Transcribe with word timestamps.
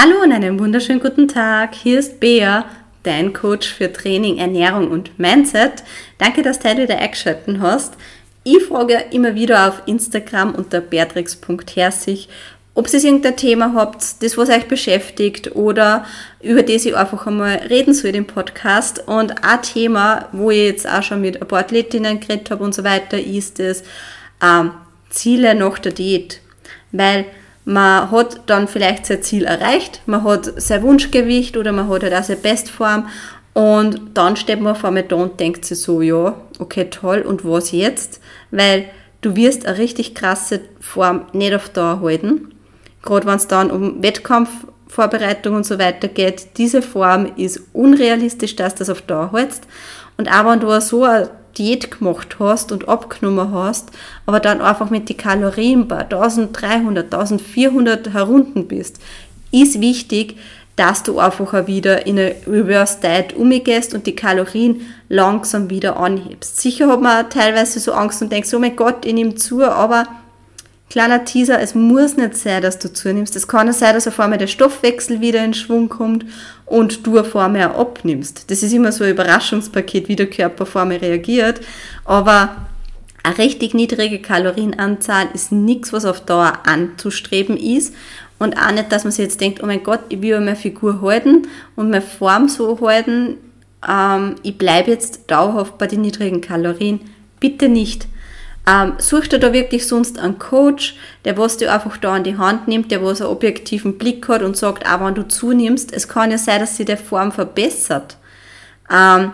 Hallo 0.00 0.22
und 0.22 0.30
einen 0.30 0.60
wunderschönen 0.60 1.00
guten 1.00 1.26
Tag. 1.26 1.74
Hier 1.74 1.98
ist 1.98 2.20
Bea, 2.20 2.66
dein 3.02 3.32
Coach 3.32 3.66
für 3.66 3.92
Training, 3.92 4.38
Ernährung 4.38 4.92
und 4.92 5.18
Mindset. 5.18 5.82
Danke, 6.18 6.42
dass 6.42 6.60
du 6.60 6.68
wieder 6.76 6.96
eingeschaltet 6.98 7.58
hast. 7.58 7.94
Ich 8.44 8.62
frage 8.62 9.06
immer 9.10 9.34
wieder 9.34 9.66
auf 9.66 9.82
Instagram 9.86 10.54
unter 10.54 10.80
beatrix.herzig, 10.80 12.28
ob 12.74 12.94
ihr 12.94 13.02
irgendein 13.02 13.36
Thema 13.36 13.72
habt, 13.74 14.22
das 14.22 14.38
was 14.38 14.50
euch 14.50 14.68
beschäftigt 14.68 15.56
oder 15.56 16.06
über 16.40 16.62
das 16.62 16.86
ich 16.86 16.96
einfach 16.96 17.26
einmal 17.26 17.56
reden 17.68 17.92
soll 17.92 18.14
im 18.14 18.28
Podcast. 18.28 19.02
Und 19.08 19.42
ein 19.42 19.62
Thema, 19.62 20.28
wo 20.30 20.52
ich 20.52 20.58
jetzt 20.58 20.88
auch 20.88 21.02
schon 21.02 21.22
mit 21.22 21.42
ein 21.42 21.48
paar 21.48 21.58
Athletinnen 21.58 22.20
geredet 22.20 22.52
habe 22.52 22.62
und 22.62 22.72
so 22.72 22.84
weiter, 22.84 23.18
ist 23.18 23.58
das 23.58 23.82
ähm, 24.40 24.70
Ziele 25.10 25.56
nach 25.56 25.80
der 25.80 25.90
Diät. 25.90 26.40
Weil 26.92 27.24
man 27.68 28.10
hat 28.10 28.40
dann 28.46 28.66
vielleicht 28.66 29.04
sein 29.04 29.22
Ziel 29.22 29.44
erreicht, 29.44 30.00
man 30.06 30.24
hat 30.24 30.50
sein 30.56 30.82
Wunschgewicht 30.82 31.54
oder 31.54 31.70
man 31.70 31.86
hat 31.90 32.02
halt 32.02 32.14
auch 32.14 32.22
seine 32.22 32.40
Bestform 32.40 33.08
und 33.52 34.00
dann 34.14 34.36
steht 34.36 34.62
man 34.62 34.74
vor 34.74 34.90
mir 34.90 35.02
da 35.02 35.16
und 35.16 35.38
denkt 35.38 35.66
sich 35.66 35.78
so, 35.78 36.00
ja, 36.00 36.34
okay, 36.58 36.86
toll, 36.86 37.20
und 37.20 37.44
was 37.44 37.72
jetzt? 37.72 38.20
Weil 38.50 38.86
du 39.20 39.36
wirst 39.36 39.66
eine 39.66 39.76
richtig 39.76 40.14
krasse 40.14 40.62
Form 40.80 41.26
nicht 41.34 41.54
auf 41.54 41.68
Dauer 41.68 42.00
halten. 42.00 42.54
Gerade 43.02 43.26
wenn 43.26 43.36
es 43.36 43.48
dann 43.48 43.70
um 43.70 44.02
Wettkampfvorbereitung 44.02 45.56
und 45.56 45.66
so 45.66 45.78
weiter 45.78 46.08
geht, 46.08 46.56
diese 46.56 46.80
Form 46.80 47.32
ist 47.36 47.60
unrealistisch, 47.74 48.56
dass 48.56 48.76
du 48.76 48.78
das 48.78 48.90
auf 48.90 49.02
Dauer 49.02 49.32
hältst. 49.34 49.64
Und 50.16 50.30
auch 50.30 50.46
wenn 50.46 50.60
du 50.60 50.80
so 50.80 51.04
eine 51.04 51.28
Diät 51.58 51.90
gemacht 51.90 52.36
hast 52.38 52.72
und 52.72 52.88
abgenommen 52.88 53.52
hast, 53.52 53.90
aber 54.26 54.40
dann 54.40 54.60
einfach 54.60 54.90
mit 54.90 55.08
den 55.08 55.16
Kalorien 55.16 55.88
bei 55.88 55.98
1300, 55.98 57.12
1400 57.12 58.12
herunten 58.12 58.68
bist, 58.68 59.00
ist 59.50 59.80
wichtig, 59.80 60.36
dass 60.76 61.02
du 61.02 61.18
einfach 61.18 61.66
wieder 61.66 62.06
in 62.06 62.18
eine 62.18 62.36
Reverse 62.46 62.98
Diet 63.02 63.34
umgehst 63.34 63.94
und 63.94 64.06
die 64.06 64.14
Kalorien 64.14 64.82
langsam 65.08 65.70
wieder 65.70 65.96
anhebst. 65.96 66.60
Sicher 66.60 66.86
hat 66.88 67.00
man 67.00 67.28
teilweise 67.30 67.80
so 67.80 67.92
Angst 67.92 68.22
und 68.22 68.30
denkt, 68.30 68.52
oh 68.54 68.60
mein 68.60 68.76
Gott, 68.76 69.04
ich 69.04 69.12
nehme 69.12 69.34
zu, 69.34 69.64
aber 69.64 70.06
Kleiner 70.90 71.24
Teaser, 71.24 71.60
es 71.60 71.74
muss 71.74 72.16
nicht 72.16 72.36
sein, 72.36 72.62
dass 72.62 72.78
du 72.78 72.90
zunimmst. 72.90 73.36
Es 73.36 73.46
kann 73.46 73.68
auch 73.68 73.74
sein, 73.74 73.94
dass 73.94 74.08
auf 74.08 74.18
einmal 74.20 74.38
der 74.38 74.46
Stoffwechsel 74.46 75.20
wieder 75.20 75.44
in 75.44 75.52
Schwung 75.52 75.90
kommt 75.90 76.24
und 76.64 77.06
du 77.06 77.18
auf 77.18 77.36
einmal 77.36 77.62
abnimmst. 77.62 78.50
Das 78.50 78.62
ist 78.62 78.72
immer 78.72 78.90
so 78.90 79.04
ein 79.04 79.10
Überraschungspaket, 79.10 80.08
wie 80.08 80.16
der 80.16 80.30
Körper 80.30 80.62
auf 80.62 80.76
einmal 80.76 80.96
reagiert. 80.96 81.60
Aber 82.06 82.56
eine 83.22 83.36
richtig 83.36 83.74
niedrige 83.74 84.20
Kalorienanzahl 84.20 85.28
ist 85.34 85.52
nichts, 85.52 85.92
was 85.92 86.06
auf 86.06 86.20
Dauer 86.20 86.60
anzustreben 86.64 87.58
ist. 87.58 87.94
Und 88.38 88.56
auch 88.56 88.72
nicht, 88.72 88.90
dass 88.90 89.04
man 89.04 89.10
sich 89.10 89.24
jetzt 89.24 89.40
denkt, 89.40 89.62
oh 89.62 89.66
mein 89.66 89.82
Gott, 89.82 90.00
ich 90.08 90.22
will 90.22 90.38
meine 90.38 90.56
Figur 90.56 91.02
halten 91.02 91.48
und 91.76 91.90
meine 91.90 92.02
Form 92.02 92.48
so 92.48 92.80
halten, 92.80 93.34
ähm, 93.86 94.36
ich 94.42 94.56
bleibe 94.56 94.90
jetzt 94.90 95.30
dauerhaft 95.30 95.76
bei 95.76 95.86
den 95.86 96.00
niedrigen 96.00 96.40
Kalorien. 96.40 97.00
Bitte 97.40 97.68
nicht. 97.68 98.06
Ähm, 98.68 98.94
such 98.98 99.28
dir 99.28 99.38
da 99.38 99.52
wirklich 99.54 99.86
sonst 99.86 100.18
einen 100.18 100.38
Coach, 100.38 100.96
der 101.24 101.38
was 101.38 101.56
dir 101.56 101.72
einfach 101.72 101.96
da 101.96 102.14
an 102.14 102.24
die 102.24 102.36
Hand 102.36 102.68
nimmt, 102.68 102.90
der 102.90 103.02
was 103.02 103.22
einen 103.22 103.30
objektiven 103.30 103.96
Blick 103.96 104.28
hat 104.28 104.42
und 104.42 104.58
sagt, 104.58 104.86
auch 104.86 105.00
wenn 105.00 105.14
du 105.14 105.26
zunimmst, 105.26 105.92
es 105.92 106.06
kann 106.06 106.30
ja 106.30 106.36
sein, 106.36 106.60
dass 106.60 106.76
sich 106.76 106.84
die 106.84 106.96
Form 106.96 107.32
verbessert. 107.32 108.18
Ähm, 108.90 109.32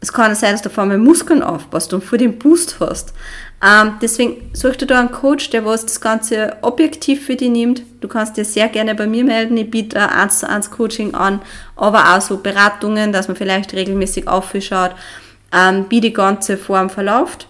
es 0.00 0.12
kann 0.12 0.30
ja 0.30 0.36
sein, 0.36 0.52
dass 0.52 0.62
du 0.62 0.70
vor 0.70 0.84
allem 0.84 1.02
Muskeln 1.02 1.42
aufpasst 1.42 1.92
und 1.92 2.04
vor 2.04 2.18
dem 2.18 2.38
Boost 2.38 2.76
hast. 2.78 3.14
Ähm, 3.60 3.94
deswegen 4.00 4.48
such 4.52 4.76
dir 4.76 4.86
da 4.86 5.00
einen 5.00 5.10
Coach, 5.10 5.50
der 5.50 5.64
was 5.64 5.84
das 5.84 6.00
Ganze 6.00 6.58
objektiv 6.62 7.26
für 7.26 7.34
dich 7.34 7.50
nimmt. 7.50 7.82
Du 8.00 8.06
kannst 8.06 8.36
dir 8.36 8.44
sehr 8.44 8.68
gerne 8.68 8.94
bei 8.94 9.08
mir 9.08 9.24
melden. 9.24 9.56
Ich 9.56 9.68
biete 9.68 10.00
ein 10.00 10.10
1 10.10 10.38
zu 10.38 10.48
1 10.48 10.70
Coaching 10.70 11.14
an, 11.14 11.40
aber 11.74 12.14
auch 12.14 12.20
so 12.20 12.36
Beratungen, 12.36 13.12
dass 13.12 13.26
man 13.26 13.36
vielleicht 13.36 13.72
regelmäßig 13.72 14.28
aufschaut, 14.28 14.92
ähm, 15.52 15.86
wie 15.88 16.00
die 16.00 16.12
ganze 16.12 16.56
Form 16.56 16.90
verläuft. 16.90 17.48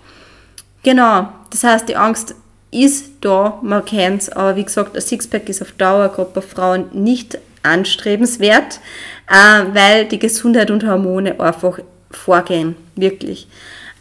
Genau, 0.82 1.28
das 1.50 1.64
heißt, 1.64 1.88
die 1.88 1.96
Angst 1.96 2.34
ist 2.70 3.12
da, 3.20 3.58
man 3.62 3.84
kennt 3.84 4.22
es, 4.22 4.28
aber 4.28 4.56
wie 4.56 4.64
gesagt, 4.64 4.94
ein 4.94 5.00
Sixpack 5.00 5.48
ist 5.48 5.62
auf 5.62 5.72
Dauer, 5.72 6.08
gerade 6.08 6.30
bei 6.34 6.40
Frauen, 6.40 6.86
nicht 6.92 7.38
anstrebenswert, 7.62 8.80
äh, 9.28 9.64
weil 9.74 10.04
die 10.06 10.18
Gesundheit 10.18 10.70
und 10.70 10.86
Hormone 10.86 11.40
einfach 11.40 11.80
vorgehen, 12.10 12.76
wirklich. 12.94 13.48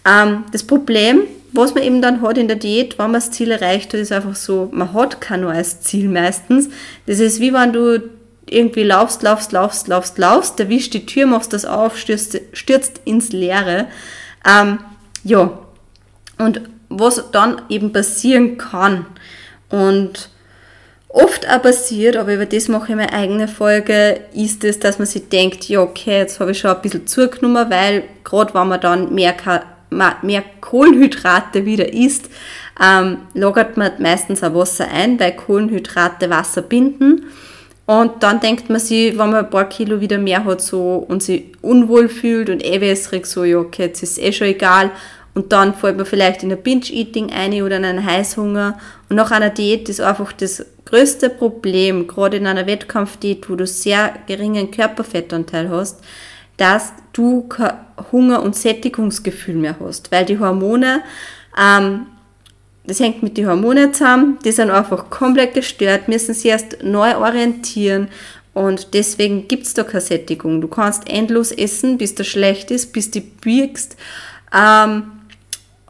Ähm, 0.06 0.44
das 0.52 0.64
Problem, 0.64 1.22
was 1.54 1.74
man 1.74 1.84
eben 1.84 2.02
dann 2.02 2.22
hat 2.22 2.38
in 2.38 2.48
der 2.48 2.58
Diät, 2.58 2.98
wenn 2.98 3.06
man 3.06 3.14
das 3.14 3.32
Ziel 3.32 3.52
erreicht 3.52 3.94
hat, 3.94 4.00
ist 4.00 4.12
einfach 4.12 4.36
so, 4.36 4.70
man 4.72 4.94
hat 4.94 5.22
kein 5.22 5.42
neues 5.42 5.82
Ziel 5.82 6.10
meistens. 6.10 6.70
Das 7.06 7.20
ist 7.20 7.40
wie 7.40 7.54
wenn 7.54 7.74
du 7.74 8.02
irgendwie 8.50 8.84
laufst, 8.84 9.24
laufst, 9.24 9.52
laufst, 9.52 9.88
laufst, 9.88 10.18
laufst, 10.18 10.60
erwischst 10.60 10.94
die 10.94 11.06
Tür, 11.06 11.26
machst 11.26 11.54
das 11.54 11.66
auf, 11.66 11.98
stürzt, 11.98 12.40
stürzt 12.54 13.02
ins 13.06 13.32
Leere. 13.32 13.88
Ähm, 14.46 14.80
ja, 15.24 15.60
und 16.38 16.62
was 16.90 17.32
dann 17.32 17.62
eben 17.70 17.92
passieren 17.92 18.58
kann. 18.58 19.06
Und 19.70 20.30
oft 21.10 21.50
auch 21.50 21.62
passiert, 21.62 22.16
aber 22.16 22.34
über 22.34 22.46
das 22.46 22.68
mache 22.68 22.92
ich 22.92 22.96
meine 22.96 23.14
eigene 23.14 23.48
Folge, 23.48 24.22
ist 24.34 24.64
es, 24.64 24.80
dass 24.80 25.00
man 25.00 25.08
sich 25.08 25.30
denkt, 25.30 25.66
ja 25.66 25.82
okay, 25.82 26.20
jetzt 26.20 26.40
habe 26.40 26.52
ich 26.52 26.60
schon 26.60 26.72
ein 26.72 26.82
bisschen 26.82 27.08
zugenommen, 27.08 27.70
weil 27.70 28.04
gerade 28.24 28.54
wenn 28.54 28.68
man 28.68 28.82
dann 28.82 29.14
mehr, 29.14 29.36
mehr 29.90 30.44
Kohlenhydrate 30.62 31.66
wieder 31.66 31.92
isst, 31.94 32.30
ähm, 32.82 33.20
lagert 33.34 33.78
man 33.78 33.94
meistens 34.00 34.44
auch 34.44 34.54
Wasser 34.54 34.88
ein, 34.90 35.20
weil 35.20 35.36
Kohlenhydrate 35.36 36.30
Wasser 36.30 36.62
binden. 36.62 37.26
Und 37.88 38.22
dann 38.22 38.42
denkt 38.42 38.70
man 38.70 38.82
sich, 38.82 39.18
wenn 39.18 39.30
man 39.30 39.46
ein 39.46 39.50
paar 39.50 39.70
Kilo 39.70 40.02
wieder 40.02 40.18
mehr 40.18 40.44
hat 40.44 40.62
so, 40.62 41.06
und 41.08 41.24
sich 41.24 41.54
unwohl 41.62 42.10
fühlt 42.10 42.50
und 42.50 42.64
eh 42.64 42.82
wässrig, 42.82 43.26
so, 43.26 43.46
ja 43.46 43.60
okay, 43.60 43.84
jetzt 43.84 44.04
ist 44.04 44.20
eh 44.20 44.34
schon 44.34 44.48
egal, 44.48 44.92
und 45.38 45.52
dann 45.52 45.76
fällt 45.76 45.98
man 45.98 46.08
vielleicht 46.08 46.42
in 46.42 46.52
ein 46.52 46.64
Binge-Eating 46.64 47.32
ein 47.32 47.62
oder 47.62 47.78
in 47.78 47.86
einen 47.86 48.04
Heißhunger. 48.04 48.80
Und 49.08 49.18
nach 49.18 49.30
einer 49.30 49.52
Diät 49.52 49.88
ist 49.88 50.02
einfach 50.02 50.34
das 50.34 50.66
größte 50.86 51.30
Problem, 51.30 52.08
gerade 52.08 52.38
in 52.38 52.48
einer 52.48 52.66
Wettkampfdiät, 52.66 53.48
wo 53.48 53.56
du 53.56 53.68
sehr 53.68 54.16
geringen 54.26 54.72
Körperfettanteil 54.72 55.70
hast, 55.70 56.00
dass 56.58 56.92
du 57.14 57.44
kein 57.44 57.74
Hunger- 58.12 58.42
und 58.42 58.56
Sättigungsgefühl 58.56 59.54
mehr 59.54 59.76
hast. 59.80 60.12
Weil 60.12 60.26
die 60.26 60.40
Hormone, 60.40 61.04
ähm, 61.56 62.08
das 62.88 63.00
hängt 63.00 63.22
mit 63.22 63.38
den 63.38 63.48
Hormonen 63.48 63.94
zusammen, 63.94 64.40
die 64.44 64.52
sind 64.52 64.72
einfach 64.72 65.12
komplett 65.12 65.54
gestört, 65.54 66.08
müssen 66.08 66.34
sich 66.34 66.50
erst 66.50 66.82
neu 66.82 67.16
orientieren 67.16 68.08
und 68.56 68.96
deswegen 68.96 69.48
gibt 69.48 69.68
es 69.68 69.76
da 69.76 69.84
keine 69.84 70.02
Sättigung. 70.02 70.62
Du 70.62 70.68
kannst 70.68 71.08
endlos 71.08 71.52
essen, 71.52 72.00
bis 72.00 72.16
das 72.16 72.26
schlecht 72.26 72.72
ist, 72.72 72.92
bis 72.92 73.12
du 73.12 73.22
biegst. 73.22 73.98
Ähm, 74.52 75.12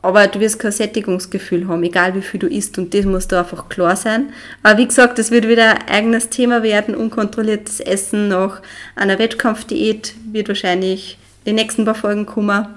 aber 0.07 0.27
du 0.27 0.39
wirst 0.39 0.59
kein 0.59 0.71
Sättigungsgefühl 0.71 1.67
haben, 1.67 1.83
egal 1.83 2.15
wie 2.15 2.21
viel 2.21 2.39
du 2.39 2.47
isst 2.47 2.77
und 2.77 2.93
das 2.93 3.03
muss 3.03 3.27
da 3.27 3.41
einfach 3.41 3.67
klar 3.67 3.97
sein. 3.97 4.31
Aber 4.63 4.77
wie 4.77 4.87
gesagt, 4.87 5.19
das 5.19 5.31
wird 5.31 5.49
wieder 5.49 5.71
ein 5.71 5.87
eigenes 5.89 6.29
Thema 6.29 6.63
werden, 6.63 6.95
unkontrolliertes 6.95 7.81
Essen 7.81 8.29
nach 8.29 8.61
einer 8.95 9.19
Wettkampfdiät 9.19 10.13
wird 10.31 10.47
wahrscheinlich 10.47 11.17
die 11.45 11.51
nächsten 11.51 11.83
paar 11.83 11.93
Folgen 11.93 12.25
kommen. 12.25 12.67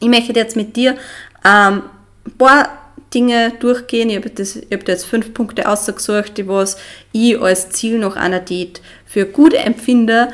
Ich 0.00 0.08
möchte 0.08 0.32
jetzt 0.32 0.56
mit 0.56 0.74
dir 0.74 0.96
ähm, 1.44 1.82
ein 2.26 2.32
paar 2.36 2.68
Dinge 3.14 3.52
durchgehen. 3.60 4.10
Ich 4.10 4.16
habe, 4.16 4.30
das, 4.30 4.56
ich 4.56 4.88
jetzt 4.88 5.06
fünf 5.06 5.34
Punkte 5.34 5.68
ausgesucht, 5.68 6.36
die 6.36 6.48
was 6.48 6.78
ich 7.12 7.40
als 7.40 7.70
Ziel 7.70 7.98
nach 7.98 8.16
einer 8.16 8.40
Diät 8.40 8.80
für 9.06 9.24
gut 9.24 9.54
empfinde. 9.54 10.30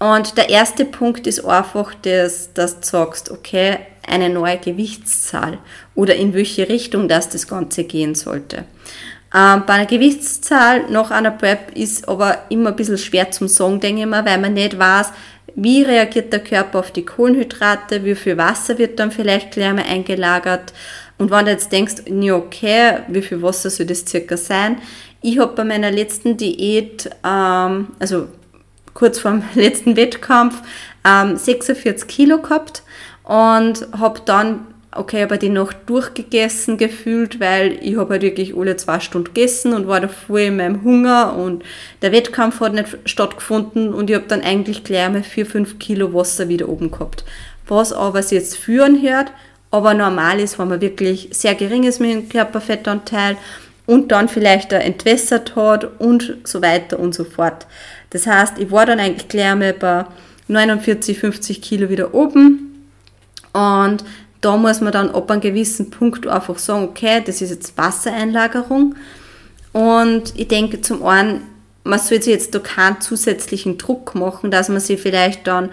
Und 0.00 0.36
der 0.36 0.50
erste 0.50 0.84
Punkt 0.84 1.28
ist 1.28 1.44
einfach, 1.44 1.94
dass, 2.02 2.52
dass 2.54 2.80
du 2.80 2.86
sagst, 2.86 3.30
okay, 3.30 3.78
eine 4.06 4.30
neue 4.30 4.58
Gewichtszahl 4.58 5.58
oder 5.94 6.14
in 6.14 6.34
welche 6.34 6.68
Richtung 6.68 7.08
das 7.08 7.28
das 7.28 7.48
Ganze 7.48 7.84
gehen 7.84 8.14
sollte. 8.14 8.64
Ähm, 9.34 9.64
bei 9.66 9.74
einer 9.74 9.86
Gewichtszahl 9.86 10.88
nach 10.90 11.10
einer 11.10 11.32
Prep 11.32 11.76
ist 11.76 12.08
aber 12.08 12.38
immer 12.48 12.70
ein 12.70 12.76
bisschen 12.76 12.98
schwer 12.98 13.30
zum 13.30 13.48
sagen, 13.48 13.80
denke 13.80 14.02
ich 14.02 14.06
mal, 14.06 14.24
weil 14.24 14.38
man 14.38 14.54
nicht 14.54 14.78
weiß, 14.78 15.12
wie 15.56 15.82
reagiert 15.82 16.32
der 16.32 16.44
Körper 16.44 16.80
auf 16.80 16.90
die 16.90 17.04
Kohlenhydrate, 17.04 18.04
wie 18.04 18.14
viel 18.14 18.36
Wasser 18.36 18.78
wird 18.78 18.98
dann 18.98 19.10
vielleicht 19.10 19.52
gleich 19.52 19.72
mal 19.72 19.84
eingelagert. 19.84 20.72
Und 21.18 21.30
wenn 21.30 21.46
du 21.46 21.50
jetzt 21.50 21.72
denkst, 21.72 21.94
ja 22.06 22.34
okay, 22.34 22.98
wie 23.08 23.22
viel 23.22 23.42
Wasser 23.42 23.70
soll 23.70 23.86
das 23.86 24.04
circa 24.06 24.36
sein? 24.36 24.78
Ich 25.22 25.38
habe 25.38 25.54
bei 25.54 25.64
meiner 25.64 25.90
letzten 25.90 26.36
Diät, 26.36 27.10
ähm, 27.24 27.88
also 27.98 28.28
kurz 28.94 29.18
vor 29.18 29.32
dem 29.32 29.42
letzten 29.54 29.96
Wettkampf, 29.96 30.62
ähm, 31.04 31.36
46 31.36 32.06
Kilo 32.06 32.40
gehabt 32.40 32.82
und 33.26 33.88
habe 33.98 34.20
dann, 34.24 34.68
okay, 34.92 35.24
aber 35.24 35.36
die 35.36 35.48
Nacht 35.48 35.76
durchgegessen 35.86 36.78
gefühlt, 36.78 37.40
weil 37.40 37.78
ich 37.82 37.96
habe 37.96 38.14
halt 38.14 38.22
wirklich 38.22 38.56
alle 38.56 38.76
zwei 38.76 39.00
Stunden 39.00 39.34
gegessen 39.34 39.74
und 39.74 39.88
war 39.88 40.00
da 40.00 40.08
voll 40.08 40.42
in 40.42 40.56
meinem 40.56 40.82
Hunger 40.82 41.36
und 41.36 41.64
der 42.02 42.12
Wettkampf 42.12 42.60
hat 42.60 42.72
nicht 42.72 42.96
stattgefunden 43.04 43.92
und 43.92 44.08
ich 44.08 44.16
habe 44.16 44.26
dann 44.28 44.42
eigentlich 44.42 44.84
gleich 44.84 45.10
mal 45.10 45.22
4, 45.24 45.44
5 45.44 45.78
Kilo 45.78 46.14
Wasser 46.14 46.48
wieder 46.48 46.68
oben 46.68 46.92
gehabt. 46.92 47.24
Was 47.66 47.92
aber 47.92 48.22
sich 48.22 48.38
jetzt 48.38 48.56
führen 48.56 49.02
hört, 49.02 49.32
aber 49.72 49.92
normal 49.92 50.38
ist, 50.38 50.58
wenn 50.60 50.68
man 50.68 50.80
wirklich 50.80 51.28
sehr 51.32 51.56
gering 51.56 51.82
ist 51.82 52.00
mit 52.00 52.12
dem 52.12 52.28
Körperfettanteil 52.28 53.36
und 53.86 54.12
dann 54.12 54.28
vielleicht 54.28 54.72
entwässert 54.72 55.56
hat 55.56 56.00
und 56.00 56.36
so 56.44 56.62
weiter 56.62 57.00
und 57.00 57.12
so 57.12 57.24
fort. 57.24 57.66
Das 58.10 58.28
heißt, 58.28 58.58
ich 58.58 58.70
war 58.70 58.86
dann 58.86 59.00
eigentlich 59.00 59.26
gleich 59.26 59.50
einmal 59.50 59.72
bei 59.72 60.04
49, 60.46 61.18
50 61.18 61.60
Kilo 61.60 61.90
wieder 61.90 62.14
oben 62.14 62.65
und 63.56 64.04
da 64.42 64.56
muss 64.56 64.80
man 64.80 64.92
dann 64.92 65.10
ab 65.10 65.30
einem 65.30 65.40
gewissen 65.40 65.90
Punkt 65.90 66.26
einfach 66.26 66.58
sagen, 66.58 66.84
okay, 66.84 67.22
das 67.24 67.40
ist 67.40 67.50
jetzt 67.50 67.76
Wassereinlagerung. 67.78 68.94
Und 69.72 70.34
ich 70.36 70.48
denke 70.48 70.82
zum 70.82 71.04
einen, 71.04 71.42
man 71.84 71.98
soll 71.98 72.22
sich 72.22 72.32
jetzt 72.32 72.54
da 72.54 72.58
keinen 72.58 73.00
zusätzlichen 73.00 73.78
Druck 73.78 74.14
machen, 74.14 74.50
dass 74.50 74.68
man 74.68 74.80
sich 74.80 75.00
vielleicht 75.00 75.46
dann, 75.46 75.70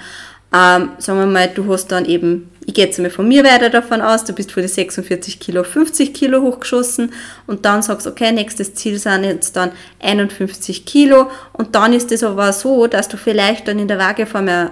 ähm, 0.53 0.91
sagen 0.97 1.19
wir 1.19 1.25
mal, 1.25 1.49
du 1.49 1.71
hast 1.71 1.87
dann 1.87 2.05
eben, 2.05 2.49
ich 2.65 2.73
gehe 2.73 2.85
jetzt 2.85 2.99
mal 2.99 3.09
von 3.09 3.27
mir 3.27 3.43
weiter 3.43 3.69
davon 3.69 4.01
aus, 4.01 4.23
du 4.23 4.33
bist 4.33 4.51
von 4.51 4.63
die 4.63 4.69
46 4.69 5.39
Kilo 5.39 5.61
auf 5.61 5.67
50 5.67 6.13
Kilo 6.13 6.41
hochgeschossen 6.41 7.11
und 7.47 7.65
dann 7.65 7.81
sagst, 7.81 8.07
okay, 8.07 8.31
nächstes 8.31 8.73
Ziel 8.75 8.97
sind 8.97 9.23
jetzt 9.23 9.55
dann 9.55 9.71
51 9.99 10.85
Kilo 10.85 11.29
und 11.53 11.75
dann 11.75 11.93
ist 11.93 12.11
es 12.11 12.23
aber 12.23 12.53
so, 12.53 12.87
dass 12.87 13.07
du 13.07 13.17
vielleicht 13.17 13.67
dann 13.67 13.79
in 13.79 13.87
der 13.87 13.99
Waageform 13.99 14.47
äh, 14.47 14.69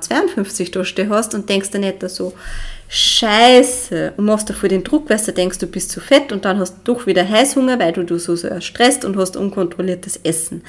52 0.00 0.70
da 0.70 0.82
hast 1.10 1.34
und 1.34 1.48
denkst 1.48 1.70
dann 1.70 1.82
nicht 1.82 2.08
so, 2.08 2.32
Scheiße 2.88 4.12
und 4.16 4.26
machst 4.26 4.48
davor 4.48 4.68
den 4.68 4.84
Druck, 4.84 5.10
weil 5.10 5.18
du 5.18 5.32
denkst, 5.32 5.58
du 5.58 5.66
bist 5.66 5.90
zu 5.90 6.00
fett 6.00 6.30
und 6.30 6.44
dann 6.44 6.60
hast 6.60 6.76
du 6.84 6.94
doch 6.94 7.06
wieder 7.06 7.28
Heißhunger, 7.28 7.80
weil 7.80 7.92
du, 7.92 8.04
du 8.04 8.18
so 8.18 8.36
sehr 8.36 8.60
stresst 8.60 9.04
und 9.04 9.16
hast 9.16 9.36
unkontrolliertes 9.36 10.20
Essen. 10.22 10.62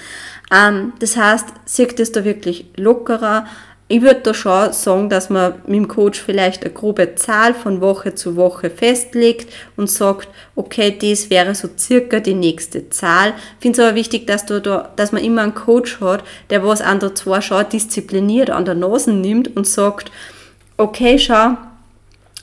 Ähm, 0.51 0.93
das 0.99 1.15
heißt, 1.15 1.45
sieht 1.65 1.99
das 1.99 2.11
da 2.11 2.25
wirklich 2.25 2.65
lockerer. 2.75 3.45
Ich 3.89 4.01
würde 4.01 4.19
da 4.19 4.33
schon 4.33 4.73
sagen, 4.73 5.09
dass 5.09 5.29
man 5.29 5.53
mit 5.65 5.75
dem 5.75 5.87
Coach 5.87 6.21
vielleicht 6.21 6.65
eine 6.65 6.73
grobe 6.73 7.15
Zahl 7.15 7.53
von 7.53 7.79
Woche 7.79 8.15
zu 8.15 8.35
Woche 8.35 8.69
festlegt 8.69 9.53
und 9.77 9.89
sagt, 9.89 10.27
okay, 10.57 10.93
das 10.99 11.29
wäre 11.29 11.55
so 11.55 11.69
circa 11.77 12.19
die 12.19 12.33
nächste 12.33 12.89
Zahl. 12.89 13.29
Ich 13.29 13.61
finde 13.61 13.81
es 13.81 13.87
aber 13.87 13.95
wichtig, 13.95 14.27
dass, 14.27 14.45
du 14.45 14.59
da, 14.59 14.89
dass 14.97 15.13
man 15.13 15.23
immer 15.23 15.43
einen 15.43 15.55
Coach 15.55 16.01
hat, 16.01 16.25
der 16.49 16.65
was 16.65 16.81
an 16.81 16.99
der 16.99 17.15
zwei 17.15 17.39
schon 17.39 17.69
diszipliniert 17.69 18.49
an 18.49 18.65
der 18.65 18.75
Nase 18.75 19.13
nimmt 19.13 19.55
und 19.55 19.65
sagt, 19.65 20.11
okay, 20.75 21.17
schau, 21.17 21.55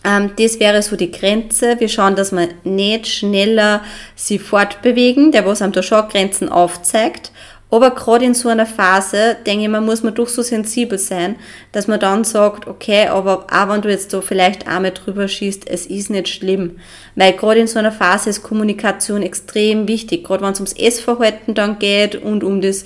ähm, 0.02 0.32
das 0.37 0.61
wäre 0.61 0.82
so 0.82 0.96
die 0.96 1.11
Grenze. 1.11 1.79
Wir 1.79 1.88
schauen, 1.88 2.17
dass 2.17 2.32
wir 2.32 2.49
nicht 2.64 3.06
schneller 3.06 3.82
sie 4.14 4.38
fortbewegen, 4.38 5.32
der 5.32 5.44
was 5.44 5.61
einem 5.61 5.73
da 5.73 5.82
schon 5.82 6.08
Grenzen 6.08 6.49
aufzeigt. 6.49 7.32
Aber 7.75 7.91
gerade 7.91 8.25
in 8.25 8.35
so 8.35 8.49
einer 8.49 8.67
Phase, 8.67 9.37
denke 9.44 9.65
ich, 9.65 9.69
man 9.69 9.85
muss 9.85 10.05
man 10.05 10.15
doch 10.15 10.29
so 10.29 10.43
sensibel 10.43 10.97
sein, 10.97 11.35
dass 11.73 11.88
man 11.88 11.99
dann 11.99 12.23
sagt, 12.23 12.69
okay, 12.69 13.09
aber 13.09 13.49
auch 13.50 13.69
wenn 13.69 13.82
du 13.82 13.91
jetzt 13.91 14.12
da 14.12 14.21
vielleicht 14.21 14.69
einmal 14.69 14.93
drüber 14.93 15.26
schießt, 15.26 15.69
es 15.69 15.87
ist 15.87 16.09
nicht 16.09 16.29
schlimm. 16.29 16.79
Weil 17.17 17.32
gerade 17.32 17.59
in 17.59 17.67
so 17.67 17.81
einer 17.81 17.91
Phase 17.91 18.31
ist 18.31 18.44
Kommunikation 18.44 19.23
extrem 19.23 19.88
wichtig, 19.88 20.23
gerade 20.23 20.44
wenn 20.44 20.53
es 20.53 20.61
ums 20.61 20.73
Essverhalten 20.75 21.55
dann 21.55 21.81
geht 21.81 22.15
und 22.15 22.44
um 22.44 22.61
das, 22.61 22.85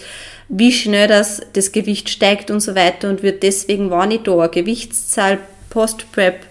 wie 0.49 0.73
schnell 0.73 1.07
das, 1.07 1.43
das 1.53 1.73
Gewicht 1.73 2.09
steigt 2.09 2.51
und 2.51 2.61
so 2.61 2.75
weiter 2.75 3.11
und 3.11 3.23
wird 3.23 3.43
deswegen, 3.43 3.91
wenn 3.91 4.11
ich 4.11 4.23
da 4.23 4.39
eine 4.39 4.49
Gewichtszahl 4.49 5.39
Post-Prep 5.69 6.47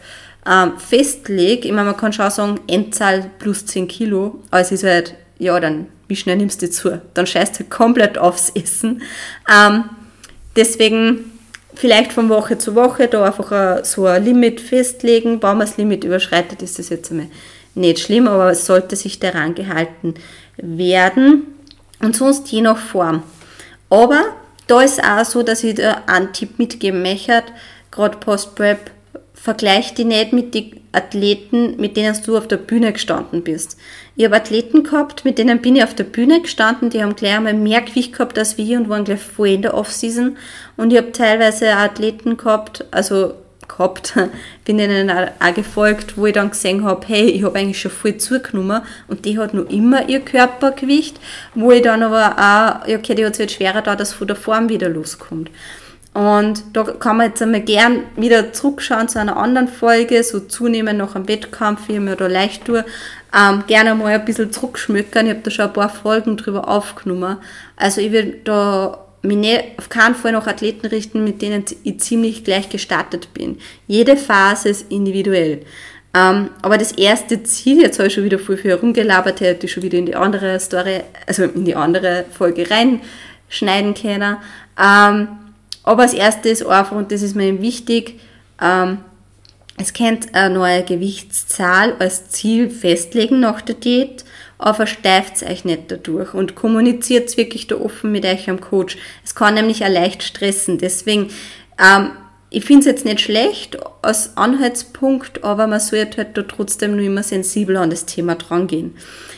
ähm, 0.48 0.74
festlege, 0.78 1.68
ich 1.68 1.74
meine, 1.74 1.90
man 1.90 1.98
kann 1.98 2.14
schon 2.14 2.30
sagen, 2.30 2.60
Endzahl 2.68 3.32
plus 3.40 3.66
10 3.66 3.88
Kilo, 3.88 4.44
aber 4.52 4.62
es 4.62 4.72
ist 4.72 4.84
halt, 4.84 5.16
ja, 5.40 5.60
dann, 5.60 5.88
wie 6.08 6.16
schnell 6.16 6.38
nimmst 6.38 6.62
du 6.62 6.70
zu? 6.70 7.02
Dann 7.14 7.28
scheißt 7.28 7.60
du 7.60 7.64
komplett 7.66 8.18
aufs 8.18 8.50
Essen. 8.50 9.02
Ähm, 9.52 9.86
deswegen 10.56 11.32
vielleicht 11.76 12.14
von 12.14 12.30
Woche 12.30 12.58
zu 12.58 12.76
Woche 12.76 13.08
da 13.08 13.24
einfach 13.26 13.52
ein, 13.52 13.84
so 13.84 14.06
ein 14.06 14.24
Limit 14.24 14.62
festlegen. 14.62 15.42
Wenn 15.42 15.58
man 15.58 15.60
das 15.62 15.78
Limit 15.78 16.04
überschreitet, 16.04 16.62
ist 16.62 16.80
das 16.80 16.90
jetzt 16.90 17.12
einmal 17.12 17.28
nicht 17.76 18.00
schlimm, 18.00 18.28
aber 18.28 18.52
es 18.52 18.66
sollte 18.66 18.96
sich 18.96 19.20
daran 19.20 19.54
gehalten 19.54 20.16
werden. 20.58 21.44
Und 22.00 22.16
sonst 22.16 22.52
je 22.52 22.62
nach 22.62 22.78
Form. 22.78 23.24
Aber 23.90 24.24
da 24.68 24.82
ist 24.82 25.04
auch 25.04 25.26
so, 25.26 25.44
dass 25.44 25.64
ich 25.64 25.76
da 25.76 26.04
einen 26.08 26.34
Tipp 26.34 26.60
mitgeben 26.60 27.02
möchte, 27.02 27.44
gerade 27.92 28.18
Post-Prep, 28.18 28.92
vergleich 29.42 29.94
die 29.94 30.04
nicht 30.04 30.34
mit 30.34 30.54
den 30.54 30.80
Athleten, 30.92 31.78
mit 31.78 31.96
denen 31.96 32.18
du 32.26 32.38
auf 32.38 32.48
der 32.48 32.58
Bühne 32.58 32.92
gestanden 32.92 33.44
bist. 33.44 33.78
Ich 34.16 34.26
habe 34.26 34.36
Athleten 34.36 34.84
gehabt, 34.84 35.26
mit 35.26 35.38
denen 35.38 35.62
bin 35.62 35.76
ich 35.76 35.84
auf 35.84 35.94
der 35.94 36.06
Bühne 36.06 36.42
gestanden, 36.42 36.90
die 36.90 37.04
haben 37.04 37.16
gleich 37.16 37.36
einmal 37.36 37.54
mehr 37.54 37.82
Gewicht 37.82 38.14
gehabt 38.14 38.38
als 38.38 38.58
wir 38.58 38.78
und 38.78 38.90
waren 38.90 39.06
gleich 39.06 39.22
voll 39.22 39.50
in 39.50 39.62
der 39.62 39.76
Off-Season. 39.76 40.38
Und 40.76 40.92
ich 40.92 40.98
habe 40.98 41.12
teilweise 41.12 41.72
Athleten 41.74 42.36
gehabt, 42.36 42.86
also 42.92 43.36
gehabt, 43.68 44.16
bin 44.66 44.80
ihnen 44.80 45.12
auch 45.12 45.54
gefolgt, 45.54 46.18
wo 46.18 46.26
ich 46.26 46.34
dann 46.34 46.50
gesehen 46.50 46.84
habe, 46.84 47.06
hey, 47.08 47.30
ich 47.30 47.44
habe 47.44 47.60
eigentlich 47.60 47.80
schon 47.80 47.92
voll 47.92 48.18
zugenommen 48.18 48.82
und 49.08 49.26
die 49.26 49.38
hat 49.38 49.54
noch 49.54 49.70
immer 49.70 50.10
ihr 50.10 50.22
Körpergewicht, 50.22 51.20
wo 51.54 51.72
ich 51.72 51.84
dann 51.84 52.02
aber 52.02 52.38
auch, 52.38 52.88
okay, 52.88 53.14
die 53.14 53.26
hat 53.26 53.34
es 53.34 53.40
jetzt 53.40 53.54
schwerer 53.54 53.82
da, 53.84 53.96
dass 53.96 54.14
von 54.14 54.28
der 54.28 54.36
Form 54.36 54.70
wieder 54.70 54.90
loskommt. 54.90 55.52
Und 56.18 56.64
da 56.74 56.82
kann 56.84 57.18
man 57.18 57.28
jetzt 57.28 57.44
einmal 57.44 57.62
gern 57.62 58.00
wieder 58.16 58.52
zurückschauen 58.52 59.08
zu 59.08 59.20
einer 59.20 59.38
anderen 59.38 59.68
Folge, 59.68 60.24
so 60.24 60.40
zunehmen 60.40 60.98
nach 60.98 61.14
einem 61.14 61.28
Wettkampf, 61.28 61.88
wie 61.88 61.94
ich 61.94 62.00
mir 62.00 62.16
da 62.16 62.26
leicht 62.26 62.66
tue. 62.66 62.84
Ähm, 63.38 63.64
gerne 63.68 63.94
mal 63.94 64.16
ein 64.16 64.26
bisschen 64.26 64.52
zurückschmückern. 64.52 65.28
Ich 65.28 65.34
habe 65.34 65.42
da 65.44 65.52
schon 65.52 65.66
ein 65.66 65.74
paar 65.74 65.90
Folgen 65.90 66.36
drüber 66.36 66.68
aufgenommen. 66.68 67.38
Also 67.76 68.02
ich 68.02 68.12
will 68.12 68.42
da 68.46 68.98
mich 69.22 69.38
nicht, 69.38 69.64
auf 69.78 69.90
keinen 69.90 70.16
Fall 70.16 70.32
nach 70.32 70.48
Athleten 70.48 70.88
richten, 70.88 71.24
mit 71.24 71.44
denen 71.44 71.66
ich 71.84 72.00
ziemlich 72.00 72.44
gleich 72.44 72.68
gestartet 72.70 73.32
bin. 73.36 73.60
Jede 73.86 74.18
Phase 74.18 74.70
ist 74.70 74.92
individuell. 74.92 75.62
Ähm, 76.16 76.50
aber 76.64 76.80
das 76.80 76.94
erste 76.94 77.44
Ziel, 77.44 77.84
jetzt 77.84 78.00
habe 78.00 78.08
ich 78.08 78.16
schon 78.16 78.24
wieder 78.24 78.40
viel 78.40 78.58
für 78.58 78.70
herumgelabert, 78.70 79.40
hätte 79.42 79.68
ich 79.68 79.72
schon 79.72 79.84
wieder 79.84 80.00
in 80.00 80.08
die 80.08 80.16
andere 80.16 80.60
Story, 80.60 81.02
also 81.28 81.44
in 81.44 81.64
die 81.64 81.76
andere 81.76 82.26
Folge 82.36 82.68
reinschneiden 82.72 83.94
können. 83.94 84.38
Ähm, 84.84 85.28
aber 85.88 86.04
das 86.04 86.14
erste 86.14 86.50
ist 86.50 86.66
einfach, 86.66 86.96
und 86.96 87.12
das 87.12 87.22
ist 87.22 87.36
mir 87.36 87.62
wichtig, 87.62 88.20
ähm, 88.62 89.00
es 89.80 89.94
könnt 89.94 90.34
eine 90.34 90.54
neue 90.54 90.84
Gewichtszahl 90.84 91.96
als 92.00 92.30
Ziel 92.30 92.70
festlegen 92.70 93.40
nach 93.40 93.62
der 93.62 93.76
Diät, 93.76 94.26
aber 94.58 94.74
versteift 94.74 95.44
euch 95.44 95.66
nicht 95.66 95.84
dadurch 95.90 96.34
und 96.34 96.56
kommuniziert 96.56 97.38
wirklich 97.38 97.68
da 97.68 97.76
offen 97.76 98.12
mit 98.12 98.26
euch 98.26 98.50
am 98.50 98.60
Coach. 98.60 98.98
Es 99.24 99.36
kann 99.36 99.54
nämlich 99.54 99.86
auch 99.86 99.90
leicht 99.90 100.24
stressen. 100.24 100.78
Deswegen, 100.78 101.30
ähm, 101.80 102.12
ich 102.50 102.66
finde 102.66 102.82
es 102.82 102.86
jetzt 102.88 103.06
nicht 103.06 103.22
schlecht 103.22 103.78
als 104.02 104.36
Anhaltspunkt, 104.36 105.44
aber 105.44 105.68
man 105.68 105.80
sollte 105.80 106.18
halt 106.18 106.38
da 106.38 106.42
trotzdem 106.42 106.96
nur 106.96 107.06
immer 107.06 107.24
sensibel 107.24 107.78
an 107.78 107.92
das 107.92 108.06
Thema 108.06 108.36
drangehen. 108.36 108.96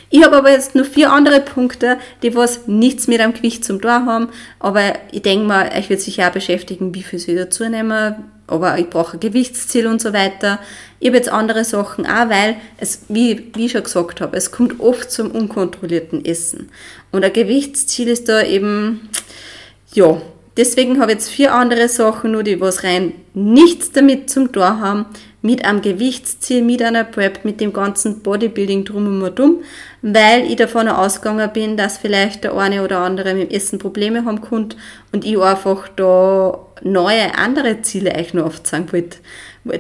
Ich 0.10 0.24
habe 0.24 0.38
aber 0.38 0.52
jetzt 0.52 0.74
nur 0.74 0.86
vier 0.86 1.12
andere 1.12 1.40
Punkte, 1.40 1.98
die 2.24 2.36
was 2.36 2.68
nichts 2.68 3.08
mit 3.08 3.20
einem 3.20 3.34
Gewicht 3.34 3.64
zum 3.64 3.80
Tor 3.80 4.06
haben, 4.06 4.30
aber 4.60 4.94
ich 5.12 5.22
denke 5.22 5.46
mal, 5.46 5.70
ich 5.78 5.90
wird 5.90 6.02
sich 6.02 6.24
auch 6.24 6.32
beschäftigen, 6.32 6.96
wie 6.96 7.04
viel 7.04 7.20
soll 7.20 7.36
ich 7.36 7.42
dazu 7.42 7.70
nehmen, 7.70 8.16
aber 8.48 8.80
ich 8.80 8.90
brauche 8.90 9.18
ein 9.18 9.20
Gewichtsziel 9.20 9.86
und 9.86 10.02
so 10.02 10.12
weiter. 10.12 10.60
Ich 11.00 11.08
habe 11.08 11.18
jetzt 11.18 11.30
andere 11.30 11.64
Sachen 11.64 12.08
auch, 12.08 12.30
weil 12.30 12.56
es, 12.78 13.04
wie, 13.08 13.52
wie 13.54 13.68
ich 13.68 13.72
schon 13.72 13.84
gesagt 13.84 14.22
habe, 14.22 14.36
es 14.36 14.52
kommt 14.52 14.80
oft 14.80 15.12
zum 15.12 15.30
unkontrollierten 15.30 16.26
Essen. 16.26 16.72
Und 17.12 17.24
ein 17.24 17.34
Gewichtsziel 17.34 18.08
ist 18.08 18.28
da 18.28 18.42
eben, 18.42 19.10
ja, 19.94 20.20
deswegen 20.58 21.00
habe 21.00 21.12
ich 21.12 21.18
jetzt 21.18 21.30
vier 21.30 21.54
andere 21.54 21.88
Sachen, 21.88 22.32
nur 22.32 22.44
die 22.44 22.60
was 22.60 22.84
rein 22.84 23.14
nichts 23.34 23.92
damit 23.92 24.30
zum 24.30 24.52
Tor 24.52 24.80
haben, 24.80 25.06
mit 25.42 25.64
einem 25.64 25.82
Gewichtsziel, 25.82 26.62
mit 26.62 26.82
einer 26.82 27.06
Prep, 27.06 27.46
mit 27.46 27.62
dem 27.62 27.72
ganzen 27.72 28.20
Bodybuilding 28.20 28.84
drum 28.84 29.24
und 29.24 29.40
dumm, 29.40 29.62
weil 30.02 30.46
ich 30.46 30.58
davon 30.58 30.90
ausgegangen 30.90 31.50
bin, 31.54 31.78
dass 31.78 31.98
vielleicht 31.98 32.44
der 32.44 32.56
eine 32.56 32.84
oder 32.84 33.00
andere 33.00 33.34
mit 33.34 33.50
dem 33.50 33.56
Essen 33.56 33.80
Probleme 33.80 34.26
haben 34.26 34.42
könnte 34.42 34.76
und 35.14 35.24
ich 35.24 35.40
einfach 35.40 35.88
da 35.96 36.60
neue, 36.82 37.38
andere 37.38 37.82
Ziele 37.82 38.14
euch 38.16 38.34
noch 38.34 38.48
aufzeigen 38.48 38.92
wollte, 38.92 39.18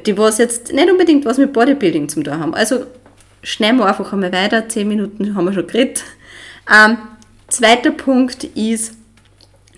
die 0.06 0.18
was 0.18 0.38
jetzt 0.38 0.72
nicht 0.72 0.90
unbedingt 0.90 1.26
was 1.26 1.38
mit 1.38 1.52
Bodybuilding 1.52 2.08
zu 2.08 2.24
tun 2.24 2.40
haben. 2.40 2.54
Also 2.54 2.86
schneiden 3.44 3.80
wir 3.80 3.86
einfach 3.86 4.14
einmal 4.14 4.32
weiter, 4.32 4.70
zehn 4.70 4.88
Minuten 4.88 5.36
haben 5.36 5.46
wir 5.46 5.54
schon 5.54 5.68
geredet. 5.68 6.04
Ähm, 6.74 6.98
zweiter 7.50 7.92
Punkt 7.92 8.46
ist 8.56 8.99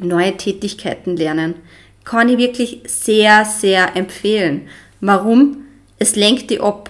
neue 0.04 0.38
Tätigkeiten 0.38 1.16
lernen. 1.16 1.56
Kann 2.04 2.30
ich 2.30 2.38
wirklich 2.38 2.82
sehr, 2.86 3.46
sehr 3.46 3.96
empfehlen. 3.96 4.68
Warum? 5.00 5.62
es 6.02 6.16
lenkt 6.16 6.50
dich 6.50 6.62
ab. 6.62 6.90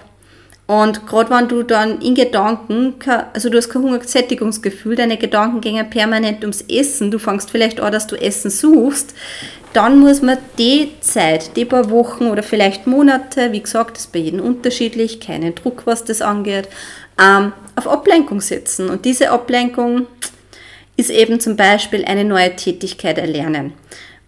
Und 0.66 1.06
gerade 1.06 1.28
wenn 1.28 1.48
du 1.48 1.62
dann 1.64 2.00
in 2.00 2.14
Gedanken, 2.14 2.94
also 3.34 3.50
du 3.50 3.58
hast 3.58 3.68
kein 3.68 3.82
Hungersättigungsgefühl, 3.82 4.96
deine 4.96 5.18
Gedanken 5.18 5.60
gehen 5.60 5.90
permanent 5.90 6.40
ums 6.42 6.62
Essen, 6.62 7.10
du 7.10 7.18
fängst 7.18 7.50
vielleicht 7.50 7.78
an, 7.78 7.92
dass 7.92 8.06
du 8.06 8.16
Essen 8.16 8.50
suchst, 8.50 9.14
dann 9.74 9.98
muss 9.98 10.22
man 10.22 10.38
die 10.58 10.92
Zeit, 11.00 11.56
die 11.56 11.66
paar 11.66 11.90
Wochen 11.90 12.28
oder 12.28 12.42
vielleicht 12.42 12.86
Monate, 12.86 13.52
wie 13.52 13.60
gesagt, 13.60 13.98
ist 13.98 14.12
bei 14.12 14.20
jedem 14.20 14.40
unterschiedlich, 14.40 15.20
keinen 15.20 15.54
Druck, 15.54 15.82
was 15.84 16.04
das 16.04 16.22
angeht, 16.22 16.68
ähm, 17.20 17.52
auf 17.76 17.86
Ablenkung 17.86 18.40
setzen. 18.40 18.88
Und 18.88 19.04
diese 19.04 19.30
Ablenkung 19.30 20.06
ist 20.96 21.10
eben 21.10 21.40
zum 21.40 21.56
Beispiel 21.56 22.04
eine 22.04 22.24
neue 22.24 22.54
Tätigkeit 22.56 23.18
erlernen 23.18 23.72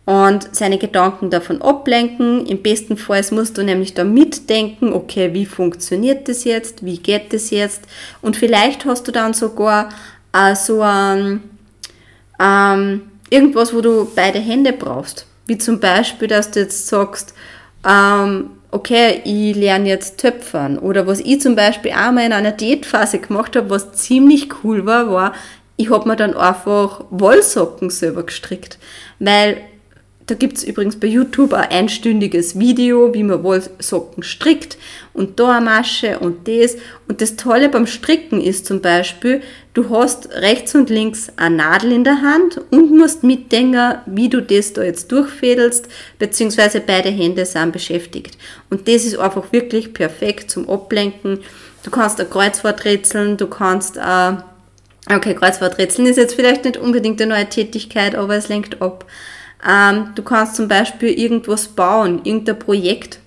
und 0.06 0.54
seine 0.54 0.78
Gedanken 0.78 1.30
davon 1.30 1.62
ablenken. 1.62 2.46
Im 2.46 2.62
besten 2.62 2.96
Fall 2.96 3.24
musst 3.30 3.56
du 3.56 3.62
nämlich 3.62 3.94
da 3.94 4.04
mitdenken, 4.04 4.92
okay, 4.92 5.32
wie 5.32 5.46
funktioniert 5.46 6.28
das 6.28 6.44
jetzt, 6.44 6.84
wie 6.84 6.98
geht 6.98 7.32
das 7.32 7.50
jetzt 7.50 7.82
und 8.22 8.36
vielleicht 8.36 8.84
hast 8.84 9.06
du 9.08 9.12
dann 9.12 9.34
sogar 9.34 9.90
äh, 10.32 10.54
so 10.54 10.82
ein, 10.82 11.42
ähm, 12.40 13.02
irgendwas, 13.30 13.74
wo 13.74 13.80
du 13.80 14.10
beide 14.14 14.38
Hände 14.38 14.72
brauchst. 14.72 15.26
Wie 15.46 15.58
zum 15.58 15.80
Beispiel, 15.80 16.28
dass 16.28 16.50
du 16.50 16.60
jetzt 16.60 16.86
sagst, 16.88 17.34
ähm, 17.86 18.50
okay, 18.70 19.20
ich 19.24 19.54
lerne 19.54 19.88
jetzt 19.88 20.18
Töpfern. 20.18 20.78
Oder 20.78 21.06
was 21.06 21.20
ich 21.20 21.40
zum 21.40 21.54
Beispiel 21.54 21.92
auch 21.92 22.12
mal 22.12 22.26
in 22.26 22.32
einer 22.32 22.52
Diätphase 22.52 23.18
gemacht 23.18 23.54
habe, 23.56 23.70
was 23.70 23.92
ziemlich 23.92 24.48
cool 24.64 24.84
war, 24.84 25.10
war, 25.10 25.34
ich 25.76 25.90
habe 25.90 26.08
mir 26.08 26.16
dann 26.16 26.34
einfach 26.34 27.04
Wollsocken 27.10 27.90
selber 27.90 28.24
gestrickt. 28.24 28.78
Weil 29.18 29.58
da 30.26 30.34
gibt 30.34 30.56
es 30.56 30.64
übrigens 30.64 30.98
bei 30.98 31.06
YouTube 31.06 31.52
ein 31.52 31.70
einstündiges 31.70 32.58
Video, 32.58 33.12
wie 33.12 33.22
man 33.22 33.42
Wollsocken 33.42 34.22
strickt 34.22 34.78
und 35.12 35.38
da 35.38 35.56
eine 35.56 35.64
Masche 35.66 36.18
und 36.18 36.48
das. 36.48 36.76
Und 37.06 37.20
das 37.20 37.36
Tolle 37.36 37.68
beim 37.68 37.86
Stricken 37.86 38.40
ist 38.40 38.64
zum 38.64 38.80
Beispiel, 38.80 39.42
du 39.74 39.90
hast 39.90 40.30
rechts 40.30 40.74
und 40.74 40.88
links 40.88 41.30
eine 41.36 41.56
Nadel 41.56 41.92
in 41.92 42.04
der 42.04 42.22
Hand 42.22 42.58
und 42.70 42.96
musst 42.96 43.22
mitdenken, 43.22 43.96
wie 44.06 44.30
du 44.30 44.40
das 44.40 44.72
da 44.72 44.82
jetzt 44.82 45.12
durchfädelst, 45.12 45.88
beziehungsweise 46.18 46.80
beide 46.80 47.10
Hände 47.10 47.44
sind 47.44 47.72
beschäftigt. 47.72 48.38
Und 48.70 48.88
das 48.88 49.04
ist 49.04 49.18
einfach 49.18 49.52
wirklich 49.52 49.92
perfekt 49.92 50.50
zum 50.50 50.70
Ablenken. 50.70 51.40
Du 51.82 51.90
kannst 51.90 52.18
ein 52.18 52.30
Kreuzwort 52.30 52.86
rätseln, 52.86 53.36
du 53.36 53.46
kannst, 53.46 53.98
äh, 53.98 54.32
okay, 55.10 55.34
Kreuzwort 55.34 55.78
rätseln 55.78 56.06
ist 56.06 56.16
jetzt 56.16 56.34
vielleicht 56.34 56.64
nicht 56.64 56.76
unbedingt 56.76 57.20
eine 57.20 57.34
neue 57.34 57.48
Tätigkeit, 57.48 58.14
aber 58.14 58.36
es 58.36 58.48
lenkt 58.48 58.80
ab. 58.80 59.04
Ähm, 59.66 60.10
du 60.14 60.22
kannst 60.22 60.56
zum 60.56 60.68
Beispiel 60.68 61.10
irgendwas 61.10 61.68
bauen, 61.68 62.20
irgendein 62.24 62.58
Projekt. 62.58 63.18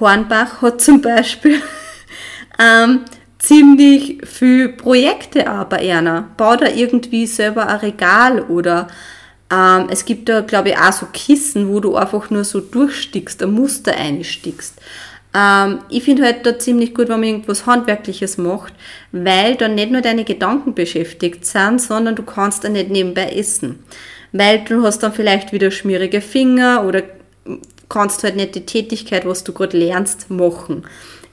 Hornbach 0.00 0.62
hat 0.62 0.80
zum 0.80 1.00
Beispiel 1.00 1.60
ähm, 2.58 3.00
ziemlich 3.38 4.26
viel 4.26 4.70
Projekte 4.70 5.48
aber 5.48 5.76
einer. 5.78 6.28
Bau 6.36 6.56
da 6.56 6.66
irgendwie 6.68 7.26
selber 7.26 7.68
ein 7.68 7.76
Regal 7.76 8.42
oder 8.42 8.88
ähm, 9.50 9.88
es 9.90 10.04
gibt 10.04 10.28
da, 10.28 10.40
glaube 10.40 10.70
ich, 10.70 10.78
auch 10.78 10.92
so 10.92 11.06
Kissen, 11.12 11.68
wo 11.68 11.80
du 11.80 11.96
einfach 11.96 12.30
nur 12.30 12.44
so 12.44 12.60
durchstickst, 12.60 13.42
ein 13.42 13.52
Muster 13.52 13.94
einstickst. 13.94 14.80
Ähm, 15.34 15.80
ich 15.88 16.04
finde 16.04 16.24
halt 16.24 16.46
da 16.46 16.58
ziemlich 16.58 16.94
gut, 16.94 17.08
wenn 17.08 17.20
man 17.20 17.28
irgendwas 17.28 17.66
Handwerkliches 17.66 18.38
macht, 18.38 18.72
weil 19.12 19.56
dann 19.56 19.74
nicht 19.74 19.90
nur 19.90 20.00
deine 20.00 20.24
Gedanken 20.24 20.74
beschäftigt 20.74 21.44
sind, 21.44 21.80
sondern 21.80 22.14
du 22.14 22.22
kannst 22.22 22.64
dann 22.64 22.72
nicht 22.72 22.90
nebenbei 22.90 23.30
essen 23.30 23.80
weil 24.34 24.64
du 24.64 24.82
hast 24.82 24.98
dann 24.98 25.12
vielleicht 25.12 25.52
wieder 25.52 25.70
schmierige 25.70 26.20
Finger 26.20 26.84
oder 26.84 27.04
kannst 27.88 28.24
halt 28.24 28.34
nicht 28.34 28.56
die 28.56 28.66
Tätigkeit, 28.66 29.26
was 29.26 29.44
du 29.44 29.52
gerade 29.52 29.78
lernst, 29.78 30.28
machen. 30.28 30.82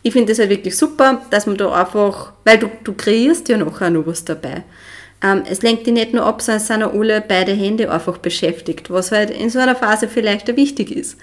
Ich 0.03 0.13
finde 0.13 0.31
das 0.31 0.39
halt 0.39 0.51
wirklich 0.51 0.77
super, 0.77 1.21
dass 1.31 1.47
man 1.47 1.57
da 1.57 1.73
einfach, 1.73 2.33
weil 2.45 2.59
du, 2.59 2.69
du 2.83 2.93
kreierst 2.93 3.49
ja 3.49 3.57
nachher 3.57 3.89
noch 3.89 4.05
was 4.05 4.23
dabei. 4.23 4.63
Ähm, 5.23 5.43
es 5.49 5.63
lenkt 5.63 5.87
dich 5.87 5.93
nicht 5.93 6.13
nur 6.13 6.25
ab, 6.25 6.43
sondern 6.43 6.61
es 6.61 6.67
sind 6.67 6.83
auch 6.83 6.93
alle 6.93 7.21
beide 7.21 7.53
Hände 7.53 7.91
einfach 7.91 8.19
beschäftigt, 8.19 8.91
was 8.91 9.11
halt 9.11 9.31
in 9.31 9.49
so 9.49 9.57
einer 9.57 9.75
Phase 9.75 10.07
vielleicht 10.07 10.51
auch 10.51 10.55
wichtig 10.55 10.91
ist. 10.91 11.17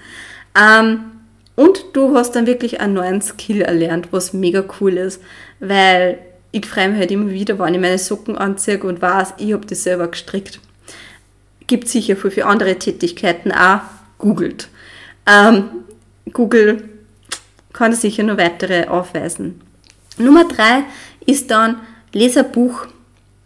Ähm, 0.59 0.99
und 1.59 1.85
du 1.93 2.15
hast 2.15 2.35
dann 2.35 2.47
wirklich 2.47 2.79
einen 2.79 2.93
neuen 2.93 3.21
Skill 3.21 3.61
erlernt, 3.61 4.09
was 4.11 4.33
mega 4.33 4.63
cool 4.79 4.97
ist, 4.97 5.21
weil 5.59 6.19
ich 6.51 6.65
freue 6.65 6.89
mich 6.89 6.99
halt 6.99 7.11
immer 7.11 7.29
wieder, 7.29 7.59
wenn 7.59 7.73
ich 7.73 7.81
meine 7.81 7.97
Socken 7.97 8.37
anziehe 8.37 8.79
und 8.79 9.01
weiß, 9.01 9.35
ich 9.37 9.53
habe 9.53 9.65
die 9.65 9.75
selber 9.75 10.07
gestrickt 10.07 10.59
gibt 11.69 11.87
sicher 11.87 12.17
für, 12.17 12.31
für 12.31 12.45
andere 12.45 12.75
Tätigkeiten 12.75 13.53
auch, 13.53 13.81
googelt. 14.17 14.67
Ähm, 15.25 15.69
Google 16.33 16.89
kann 17.71 17.93
sicher 17.93 18.23
noch 18.23 18.37
weitere 18.37 18.87
aufweisen. 18.87 19.61
Nummer 20.17 20.45
drei 20.45 20.83
ist 21.25 21.49
dann 21.51 21.79
Leserbuch. 22.11 22.87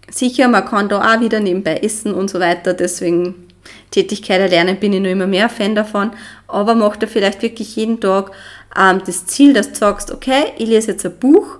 Sicher, 0.09 0.47
man 0.47 0.65
kann 0.65 0.89
da 0.89 1.01
auch 1.01 1.19
wieder 1.19 1.39
nebenbei 1.39 1.77
essen 1.77 2.13
und 2.13 2.29
so 2.29 2.39
weiter, 2.39 2.73
deswegen 2.73 3.42
Tätigkeit 3.91 4.39
erlernen 4.39 4.79
bin 4.79 4.93
ich 4.93 5.01
noch 5.01 5.09
immer 5.09 5.27
mehr 5.27 5.49
Fan 5.49 5.75
davon, 5.75 6.11
aber 6.47 6.75
mach 6.75 6.95
da 6.95 7.07
vielleicht 7.07 7.41
wirklich 7.41 7.75
jeden 7.75 7.99
Tag 7.99 8.31
ähm, 8.77 9.01
das 9.05 9.25
Ziel, 9.25 9.53
dass 9.53 9.71
du 9.71 9.75
sagst, 9.75 10.11
okay, 10.11 10.45
ich 10.57 10.67
lese 10.67 10.91
jetzt 10.91 11.05
ein 11.05 11.17
Buch, 11.17 11.59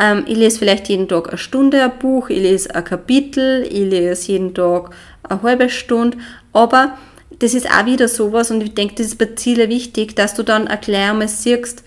ähm, 0.00 0.24
ich 0.26 0.36
lese 0.36 0.58
vielleicht 0.58 0.88
jeden 0.88 1.08
Tag 1.08 1.28
eine 1.28 1.38
Stunde 1.38 1.82
ein 1.82 1.98
Buch, 1.98 2.30
ich 2.30 2.40
lese 2.40 2.74
ein 2.74 2.84
Kapitel, 2.84 3.62
ich 3.62 3.90
lese 3.90 4.32
jeden 4.32 4.54
Tag 4.54 4.90
eine 5.22 5.42
halbe 5.42 5.68
Stunde, 5.68 6.18
aber 6.52 6.96
das 7.38 7.54
ist 7.54 7.68
auch 7.70 7.86
wieder 7.86 8.08
sowas 8.08 8.50
und 8.50 8.62
ich 8.62 8.74
denke, 8.74 8.94
das 8.96 9.08
ist 9.08 9.18
bei 9.18 9.26
Zielen 9.34 9.68
wichtig, 9.68 10.16
dass 10.16 10.34
du 10.34 10.42
dann 10.42 10.68
auch 10.68 10.80
gleich 10.80 11.10
einmal 11.10 11.28
siehst, 11.28 11.82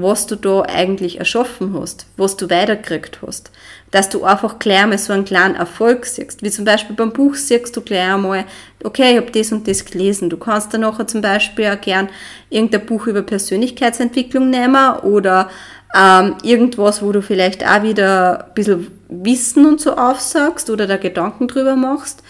was 0.00 0.26
du 0.26 0.36
da 0.36 0.62
eigentlich 0.62 1.18
erschaffen 1.18 1.78
hast, 1.78 2.06
was 2.16 2.36
du 2.36 2.50
weitergekriegt 2.50 3.20
hast. 3.26 3.50
Dass 3.90 4.08
du 4.08 4.24
einfach 4.24 4.58
gleich 4.58 4.82
einmal 4.82 4.98
so 4.98 5.12
einen 5.12 5.24
kleinen 5.24 5.54
Erfolg 5.54 6.06
siehst. 6.06 6.42
Wie 6.42 6.50
zum 6.50 6.64
Beispiel 6.64 6.96
beim 6.96 7.12
Buch 7.12 7.34
siehst 7.34 7.76
du 7.76 7.80
gleich 7.80 8.12
einmal, 8.12 8.44
okay, 8.84 9.12
ich 9.12 9.16
habe 9.16 9.30
das 9.30 9.52
und 9.52 9.66
das 9.66 9.84
gelesen. 9.84 10.30
Du 10.30 10.36
kannst 10.36 10.74
dann 10.74 10.82
nachher 10.82 11.06
zum 11.06 11.22
Beispiel 11.22 11.66
auch 11.66 11.80
gern 11.80 12.08
irgendein 12.50 12.86
Buch 12.86 13.06
über 13.06 13.22
Persönlichkeitsentwicklung 13.22 14.50
nehmen 14.50 14.96
oder 15.00 15.50
ähm, 15.96 16.36
irgendwas, 16.42 17.02
wo 17.02 17.12
du 17.12 17.22
vielleicht 17.22 17.66
auch 17.66 17.82
wieder 17.82 18.46
ein 18.46 18.54
bisschen 18.54 18.86
Wissen 19.08 19.66
und 19.66 19.80
so 19.80 19.96
aufsagst 19.96 20.68
oder 20.68 20.86
da 20.86 20.96
Gedanken 20.96 21.48
drüber 21.48 21.76
machst. 21.76 22.22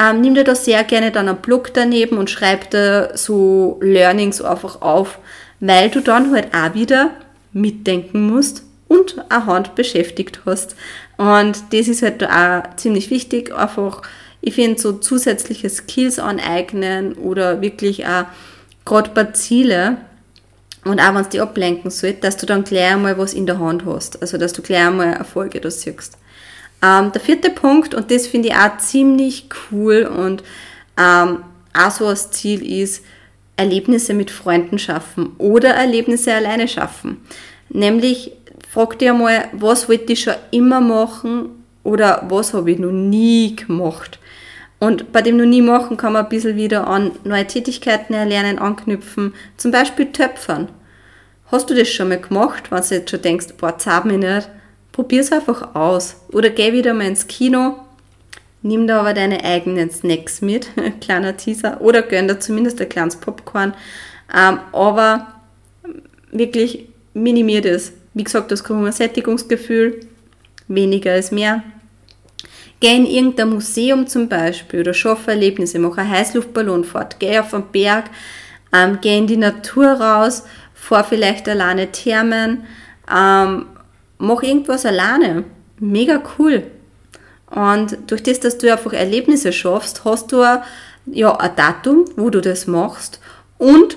Ähm, 0.00 0.20
nimm 0.20 0.34
dir 0.34 0.44
da 0.44 0.54
sehr 0.54 0.84
gerne 0.84 1.10
dann 1.10 1.28
einen 1.28 1.38
Blog 1.38 1.74
daneben 1.74 2.16
und 2.16 2.30
schreib 2.30 2.70
da 2.70 3.16
so 3.16 3.78
Learnings 3.82 4.40
einfach 4.40 4.80
auf, 4.80 5.18
weil 5.60 5.90
du 5.90 6.00
dann 6.00 6.32
halt 6.32 6.54
auch 6.54 6.74
wieder 6.74 7.10
mitdenken 7.52 8.26
musst 8.30 8.64
und 8.88 9.16
eine 9.28 9.46
Hand 9.46 9.74
beschäftigt 9.74 10.40
hast. 10.46 10.74
Und 11.16 11.62
das 11.72 11.88
ist 11.88 12.02
halt 12.02 12.24
auch 12.24 12.62
ziemlich 12.76 13.10
wichtig, 13.10 13.54
einfach, 13.54 14.02
ich 14.40 14.54
finde, 14.54 14.80
so 14.80 14.94
zusätzliche 14.94 15.68
Skills 15.68 16.18
aneignen 16.18 17.12
oder 17.14 17.60
wirklich 17.60 18.06
auch 18.06 18.24
gerade 18.84 19.10
bei 19.10 19.24
Ziele 19.24 19.98
und 20.84 21.00
auch 21.00 21.14
wenn 21.14 21.22
es 21.22 21.28
dich 21.28 21.42
ablenken 21.42 21.90
soll, 21.90 22.14
dass 22.14 22.36
du 22.38 22.46
dann 22.46 22.64
gleich 22.64 22.92
einmal 22.92 23.18
was 23.18 23.34
in 23.34 23.46
der 23.46 23.58
Hand 23.58 23.84
hast, 23.84 24.20
also 24.22 24.38
dass 24.38 24.52
du 24.52 24.62
gleich 24.62 24.86
einmal 24.86 25.12
Erfolge 25.12 25.60
da 25.60 25.70
siehst. 25.70 26.16
Ähm, 26.82 27.12
der 27.12 27.20
vierte 27.20 27.50
Punkt, 27.50 27.94
und 27.94 28.10
das 28.10 28.26
finde 28.26 28.48
ich 28.48 28.54
auch 28.54 28.78
ziemlich 28.78 29.48
cool 29.70 30.04
und 30.04 30.42
ähm, 30.96 31.44
auch 31.74 31.90
so 31.90 32.06
als 32.06 32.30
Ziel 32.30 32.66
ist, 32.66 33.04
Erlebnisse 33.60 34.14
mit 34.14 34.30
Freunden 34.30 34.78
schaffen 34.78 35.32
oder 35.36 35.70
Erlebnisse 35.70 36.34
alleine 36.34 36.66
schaffen. 36.66 37.18
Nämlich, 37.68 38.32
frag 38.68 38.98
dir 38.98 39.12
einmal, 39.12 39.48
was 39.52 39.88
wollte 39.88 40.14
ich 40.14 40.22
schon 40.22 40.34
immer 40.50 40.80
machen 40.80 41.50
oder 41.82 42.24
was 42.28 42.54
habe 42.54 42.70
ich 42.70 42.78
noch 42.78 42.90
nie 42.90 43.54
gemacht. 43.56 44.18
Und 44.78 45.12
bei 45.12 45.20
dem 45.20 45.36
noch 45.36 45.44
nie 45.44 45.60
machen 45.60 45.98
kann 45.98 46.14
man 46.14 46.24
ein 46.24 46.30
bisschen 46.30 46.56
wieder 46.56 46.86
an 46.86 47.12
neue 47.24 47.46
Tätigkeiten 47.46 48.14
erlernen, 48.14 48.58
anknüpfen. 48.58 49.34
Zum 49.58 49.70
Beispiel 49.72 50.06
Töpfern. 50.06 50.68
Hast 51.52 51.68
du 51.68 51.74
das 51.74 51.88
schon 51.88 52.08
mal 52.08 52.20
gemacht, 52.20 52.70
wenn 52.70 52.80
du 52.80 52.94
jetzt 52.94 53.10
schon 53.10 53.20
denkst, 53.20 53.48
boah, 53.58 53.76
zahlt 53.76 54.06
mich 54.06 54.16
nicht? 54.16 54.48
Probier 54.92 55.20
es 55.20 55.32
einfach 55.32 55.74
aus. 55.74 56.16
Oder 56.32 56.48
geh 56.48 56.72
wieder 56.72 56.94
mal 56.94 57.08
ins 57.08 57.26
Kino, 57.26 57.74
nimm 58.62 58.86
da 58.86 59.00
aber 59.00 59.14
deine 59.14 59.44
eigenen 59.44 59.90
Snacks 59.90 60.40
mit, 60.40 60.68
kleiner 61.00 61.36
Teaser, 61.36 61.80
oder 61.80 62.02
gönn 62.02 62.28
da 62.28 62.38
zumindest 62.38 62.80
ein 62.80 62.88
kleines 62.88 63.16
Popcorn. 63.16 63.74
Ähm, 64.34 64.60
aber 64.72 65.28
wirklich 66.30 66.88
minimier 67.14 67.62
das. 67.62 67.92
Wie 68.14 68.24
gesagt, 68.24 68.50
das 68.50 68.64
Sättigungsgefühl, 68.96 70.00
weniger 70.68 71.16
ist 71.16 71.32
mehr. 71.32 71.62
Geh 72.80 72.96
in 72.96 73.06
irgendein 73.06 73.50
Museum 73.50 74.06
zum 74.06 74.28
Beispiel 74.28 74.80
oder 74.80 74.94
schaffe 74.94 75.32
Erlebnisse, 75.32 75.78
mach 75.78 75.98
eine 75.98 76.08
Heißluftballonfahrt, 76.08 77.20
geh 77.20 77.38
auf 77.38 77.52
einen 77.52 77.64
Berg, 77.70 78.06
ähm, 78.72 78.98
geh 79.02 79.18
in 79.18 79.26
die 79.26 79.36
Natur 79.36 79.86
raus, 79.86 80.44
fahr 80.72 81.04
vielleicht 81.04 81.46
alleine 81.48 81.92
Thermen, 81.92 82.64
ähm, 83.14 83.66
mach 84.18 84.42
irgendwas 84.42 84.86
alleine. 84.86 85.44
Mega 85.78 86.22
cool. 86.38 86.64
Und 87.50 87.98
durch 88.06 88.22
das, 88.22 88.40
dass 88.40 88.58
du 88.58 88.70
einfach 88.70 88.92
Erlebnisse 88.92 89.52
schaffst, 89.52 90.04
hast 90.04 90.32
du 90.32 90.44
ja, 91.06 91.36
ein 91.36 91.56
Datum, 91.56 92.04
wo 92.16 92.30
du 92.30 92.40
das 92.40 92.66
machst 92.66 93.20
und 93.58 93.96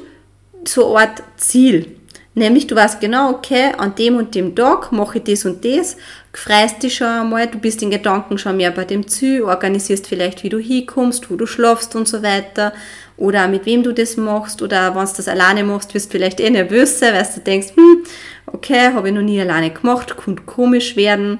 so 0.65 0.95
eine 0.95 1.07
Art 1.07 1.23
Ziel. 1.37 1.95
Nämlich 2.35 2.65
du 2.65 2.75
weißt 2.75 2.99
genau, 2.99 3.29
okay, 3.29 3.73
an 3.77 3.93
dem 3.93 4.15
und 4.15 4.33
dem 4.33 4.55
Tag 4.55 4.91
mache 4.91 5.19
ich 5.19 5.23
das 5.23 5.45
und 5.45 5.63
das, 5.63 5.97
freust 6.33 6.81
dich 6.81 6.95
schon 6.95 7.07
einmal, 7.07 7.45
du 7.45 7.59
bist 7.59 7.83
in 7.83 7.91
Gedanken 7.91 8.39
schon 8.39 8.57
mehr 8.57 8.71
bei 8.71 8.85
dem 8.85 9.07
Ziel, 9.07 9.43
organisierst 9.43 10.07
vielleicht, 10.07 10.43
wie 10.43 10.49
du 10.49 10.57
hinkommst, 10.57 11.29
wo 11.29 11.35
du 11.35 11.45
schlafst 11.45 11.95
und 11.95 12.07
so 12.07 12.23
weiter. 12.23 12.73
Oder 13.17 13.47
mit 13.47 13.67
wem 13.67 13.83
du 13.83 13.93
das 13.93 14.17
machst. 14.17 14.63
Oder 14.63 14.95
wenn 14.95 15.05
du 15.05 15.11
das 15.15 15.27
alleine 15.27 15.63
machst, 15.63 15.93
wirst 15.93 16.07
du 16.07 16.17
vielleicht 16.17 16.39
eh 16.39 16.49
nervös 16.49 16.97
sein, 16.97 17.13
weil 17.13 17.27
du 17.35 17.41
denkst, 17.41 17.75
hm, 17.75 18.03
okay, 18.47 18.93
habe 18.93 19.09
ich 19.09 19.13
noch 19.13 19.21
nie 19.21 19.39
alleine 19.39 19.69
gemacht, 19.69 20.17
könnte 20.17 20.41
komisch 20.43 20.95
werden, 20.95 21.37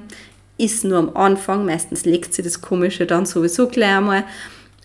ist 0.64 0.84
nur 0.84 1.00
am 1.00 1.16
Anfang, 1.16 1.66
meistens 1.66 2.06
legt 2.06 2.34
sich 2.34 2.44
das 2.44 2.62
Komische 2.62 3.06
dann 3.06 3.26
sowieso 3.26 3.68
gleich 3.68 3.98
einmal, 3.98 4.24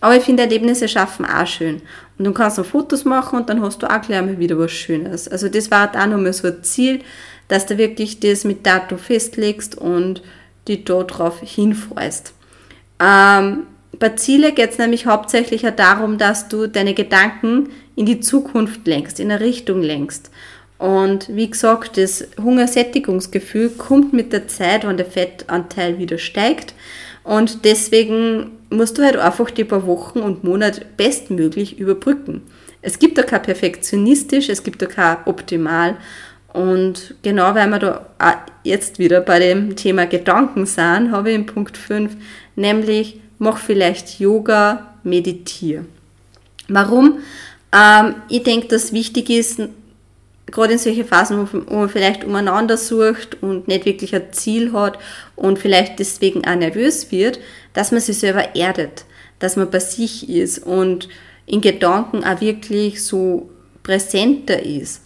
aber 0.01 0.15
ich 0.15 0.23
finde 0.23 0.43
Erlebnisse 0.43 0.87
schaffen 0.87 1.25
auch 1.25 1.45
schön. 1.45 1.81
Und 2.17 2.25
dann 2.25 2.33
kannst 2.33 2.57
du 2.57 2.63
Fotos 2.63 3.05
machen 3.05 3.39
und 3.39 3.49
dann 3.49 3.61
hast 3.61 3.81
du 3.83 3.87
auch 3.87 4.01
gleich 4.01 4.21
mal 4.21 4.39
wieder 4.39 4.57
was 4.57 4.71
Schönes. 4.71 5.27
Also 5.27 5.49
das 5.49 5.71
war 5.71 5.89
auch 5.89 6.07
nochmal 6.07 6.33
so 6.33 6.47
ein 6.47 6.63
Ziel, 6.63 7.01
dass 7.47 7.65
du 7.65 7.77
wirklich 7.77 8.19
das 8.19 8.43
mit 8.45 8.65
Datum 8.65 8.97
festlegst 8.97 9.77
und 9.77 10.21
die 10.67 10.85
da 10.85 11.03
drauf 11.03 11.41
hinfreust. 11.41 12.33
Ähm, 12.99 13.63
bei 13.97 14.09
Ziele 14.09 14.53
geht 14.53 14.71
es 14.71 14.77
nämlich 14.77 15.05
hauptsächlich 15.05 15.63
ja 15.63 15.71
darum, 15.71 16.17
dass 16.17 16.47
du 16.47 16.67
deine 16.67 16.93
Gedanken 16.93 17.69
in 17.95 18.05
die 18.05 18.19
Zukunft 18.19 18.87
lenkst, 18.87 19.19
in 19.19 19.31
eine 19.31 19.41
Richtung 19.41 19.81
lenkst. 19.81 20.31
Und 20.79 21.35
wie 21.35 21.49
gesagt, 21.49 21.97
das 21.97 22.25
Hungersättigungsgefühl 22.41 23.69
kommt 23.71 24.13
mit 24.13 24.33
der 24.33 24.47
Zeit, 24.47 24.87
wenn 24.87 24.97
der 24.97 25.05
Fettanteil 25.05 25.99
wieder 25.99 26.17
steigt. 26.17 26.73
Und 27.23 27.65
deswegen 27.65 28.51
musst 28.69 28.97
du 28.97 29.03
halt 29.03 29.17
einfach 29.17 29.51
die 29.51 29.65
paar 29.65 29.85
Wochen 29.85 30.19
und 30.19 30.43
Monate 30.43 30.85
bestmöglich 30.97 31.77
überbrücken. 31.77 32.41
Es 32.81 32.97
gibt 32.97 33.17
da 33.17 33.23
kein 33.23 33.41
perfektionistisch, 33.41 34.47
es 34.47 34.63
gibt 34.63 34.81
da 34.81 34.85
kein 34.85 35.17
optimal. 35.25 35.97
Und 36.53 37.15
genau 37.21 37.53
weil 37.53 37.67
wir 37.67 37.79
da 37.79 38.05
jetzt 38.63 38.99
wieder 38.99 39.19
bei 39.19 39.39
dem 39.39 39.75
Thema 39.75 40.07
Gedanken 40.07 40.65
sind, 40.65 41.11
habe 41.11 41.29
ich 41.29 41.35
in 41.35 41.45
Punkt 41.45 41.77
5, 41.77 42.15
nämlich 42.55 43.19
mach 43.37 43.57
vielleicht 43.57 44.19
Yoga, 44.19 44.93
meditiere. 45.03 45.85
Warum? 46.69 47.19
Ähm, 47.73 48.15
ich 48.29 48.43
denke, 48.43 48.67
dass 48.67 48.93
wichtig 48.93 49.29
ist, 49.29 49.61
gerade 50.51 50.73
in 50.73 50.79
solchen 50.79 51.05
Phasen, 51.05 51.47
wo 51.51 51.75
man 51.75 51.89
vielleicht 51.89 52.23
umeinander 52.23 52.77
sucht 52.77 53.41
und 53.41 53.67
nicht 53.67 53.85
wirklich 53.85 54.15
ein 54.15 54.31
Ziel 54.31 54.73
hat 54.73 54.99
und 55.35 55.59
vielleicht 55.59 55.99
deswegen 55.99 56.45
auch 56.45 56.55
nervös 56.55 57.11
wird, 57.11 57.39
dass 57.73 57.91
man 57.91 58.01
sich 58.01 58.19
selber 58.19 58.55
erdet, 58.55 59.05
dass 59.39 59.55
man 59.55 59.69
bei 59.69 59.79
sich 59.79 60.29
ist 60.29 60.59
und 60.59 61.09
in 61.45 61.61
Gedanken 61.61 62.23
auch 62.23 62.41
wirklich 62.41 63.03
so 63.03 63.49
präsenter 63.83 64.63
ist. 64.63 65.01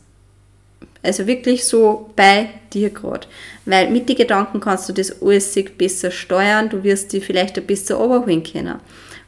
Also 1.02 1.28
wirklich 1.28 1.66
so 1.66 2.10
bei 2.16 2.50
dir 2.74 2.90
gerade. 2.90 3.28
Weil 3.66 3.90
mit 3.90 4.08
den 4.08 4.16
Gedanken 4.16 4.62
kannst 4.62 4.88
du 4.88 4.94
das 4.94 5.22
alles 5.22 5.54
besser 5.78 6.12
steuern, 6.12 6.70
du 6.70 6.84
wirst 6.84 7.12
die 7.12 7.22
vielleicht 7.22 7.58
ein 7.58 7.66
bisschen 7.66 7.98
überholen 7.98 8.44
können. 8.44 8.80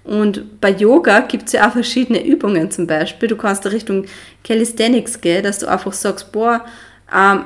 Und 0.05 0.61
bei 0.61 0.69
Yoga 0.69 1.21
gibt 1.21 1.47
es 1.47 1.53
ja 1.53 1.67
auch 1.67 1.73
verschiedene 1.73 2.23
Übungen 2.23 2.69
zum 2.69 2.85
Beispiel. 2.85 3.27
Du 3.27 3.35
kannst 3.35 3.65
da 3.65 3.69
Richtung 3.69 4.05
Calisthenics 4.43 5.19
gehen, 5.19 5.43
dass 5.43 5.59
du 5.59 5.67
einfach 5.67 5.93
sagst, 5.93 6.31
boah, 6.31 6.63
ähm, 7.13 7.45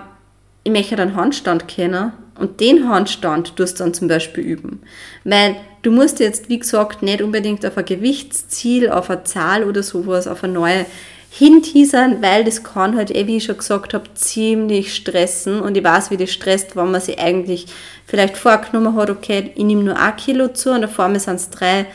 ich 0.63 0.71
möchte 0.71 1.01
einen 1.01 1.15
Handstand 1.15 1.67
kennen 1.69 2.11
und 2.37 2.59
den 2.59 2.89
Handstand 2.89 3.55
tust 3.55 3.79
du 3.79 3.85
dann 3.85 3.93
zum 3.93 4.09
Beispiel 4.09 4.43
üben. 4.43 4.81
Weil 5.23 5.55
du 5.83 5.91
musst 5.91 6.19
jetzt, 6.19 6.49
wie 6.49 6.59
gesagt, 6.59 7.01
nicht 7.01 7.21
unbedingt 7.21 7.65
auf 7.65 7.77
ein 7.77 7.85
Gewichtsziel, 7.85 8.89
auf 8.89 9.09
eine 9.09 9.23
Zahl 9.23 9.63
oder 9.63 9.81
sowas, 9.81 10.27
auf 10.27 10.43
eine 10.43 10.53
neue 10.53 10.85
hinteasern, 11.31 12.21
weil 12.21 12.43
das 12.43 12.63
kann 12.63 12.97
halt, 12.97 13.11
eh, 13.11 13.27
wie 13.27 13.37
ich 13.37 13.43
schon 13.43 13.57
gesagt 13.57 13.93
habe, 13.93 14.13
ziemlich 14.15 14.95
stressen 14.95 15.61
und 15.61 15.77
ich 15.77 15.83
weiß, 15.83 16.11
wie 16.11 16.17
das 16.17 16.31
stresst, 16.31 16.75
wenn 16.75 16.91
man 16.91 17.01
sich 17.01 17.19
eigentlich 17.19 17.67
vielleicht 18.05 18.35
vorgenommen 18.35 18.95
hat, 18.95 19.09
okay, 19.09 19.51
ich 19.53 19.63
nehme 19.63 19.83
nur 19.83 19.97
ein 19.97 20.15
Kilo 20.15 20.47
zu 20.49 20.71
und 20.71 20.89
vor 20.89 21.07
mir 21.07 21.19
sind 21.19 21.35
es 21.35 21.49
drei, 21.51 21.85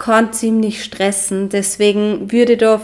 kann 0.00 0.32
ziemlich 0.32 0.82
stressen. 0.82 1.48
Deswegen 1.48 2.32
würde 2.32 2.54
ich 2.54 2.58
da 2.58 2.80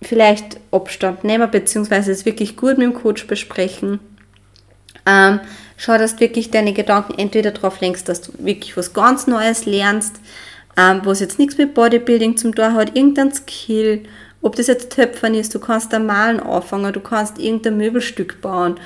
vielleicht 0.00 0.60
Abstand 0.70 1.24
nehmen, 1.24 1.50
beziehungsweise 1.50 2.12
es 2.12 2.24
wirklich 2.24 2.56
gut 2.56 2.78
mit 2.78 2.86
dem 2.86 2.94
Coach 2.94 3.26
besprechen. 3.26 3.98
Ähm, 5.04 5.40
schau, 5.76 5.98
dass 5.98 6.14
du 6.14 6.20
wirklich 6.20 6.52
deine 6.52 6.72
Gedanken 6.72 7.18
entweder 7.18 7.50
darauf 7.50 7.80
lenkst, 7.80 8.08
dass 8.08 8.20
du 8.20 8.32
wirklich 8.38 8.76
was 8.76 8.92
ganz 8.92 9.26
Neues 9.26 9.66
lernst, 9.66 10.20
ähm, 10.76 11.00
was 11.02 11.18
jetzt 11.18 11.40
nichts 11.40 11.58
mit 11.58 11.74
Bodybuilding 11.74 12.36
zum 12.36 12.54
tun 12.54 12.74
hat, 12.74 12.96
irgendein 12.96 13.34
Skill 13.34 14.04
ob 14.42 14.56
das 14.56 14.68
jetzt 14.68 14.92
Töpfern 14.92 15.34
ist, 15.34 15.54
du 15.54 15.58
kannst 15.58 15.92
da 15.92 15.98
malen 15.98 16.40
anfangen, 16.40 16.92
du 16.92 17.00
kannst 17.00 17.38
irgendein 17.38 17.76
Möbelstück 17.76 18.40
bauen, 18.40 18.76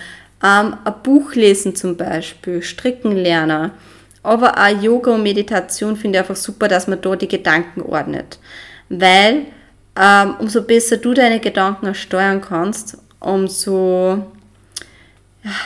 ähm, 0.43 0.76
ein 0.85 0.95
Buch 1.02 1.35
lesen 1.35 1.76
zum 1.76 1.97
Beispiel, 1.97 2.62
stricken 2.62 3.12
lernen. 3.12 3.71
Aber 4.25 4.59
auch 4.59 4.83
Yoga 4.83 5.12
und 5.12 5.23
Meditation 5.23 5.97
finde 5.97 6.19
ich 6.19 6.21
einfach 6.23 6.37
super, 6.37 6.66
dass 6.66 6.88
man 6.88 7.00
da 7.00 7.14
die 7.14 7.28
Gedanken 7.28 7.83
ordnet. 7.83 8.38
Weil 8.88 9.47
ähm, 10.00 10.35
umso 10.38 10.62
besser 10.62 10.97
du 10.97 11.14
deine 11.14 11.40
Gedanken 11.40 11.95
steuern 11.95 12.40
kannst, 12.40 12.99
umso, 13.21 14.32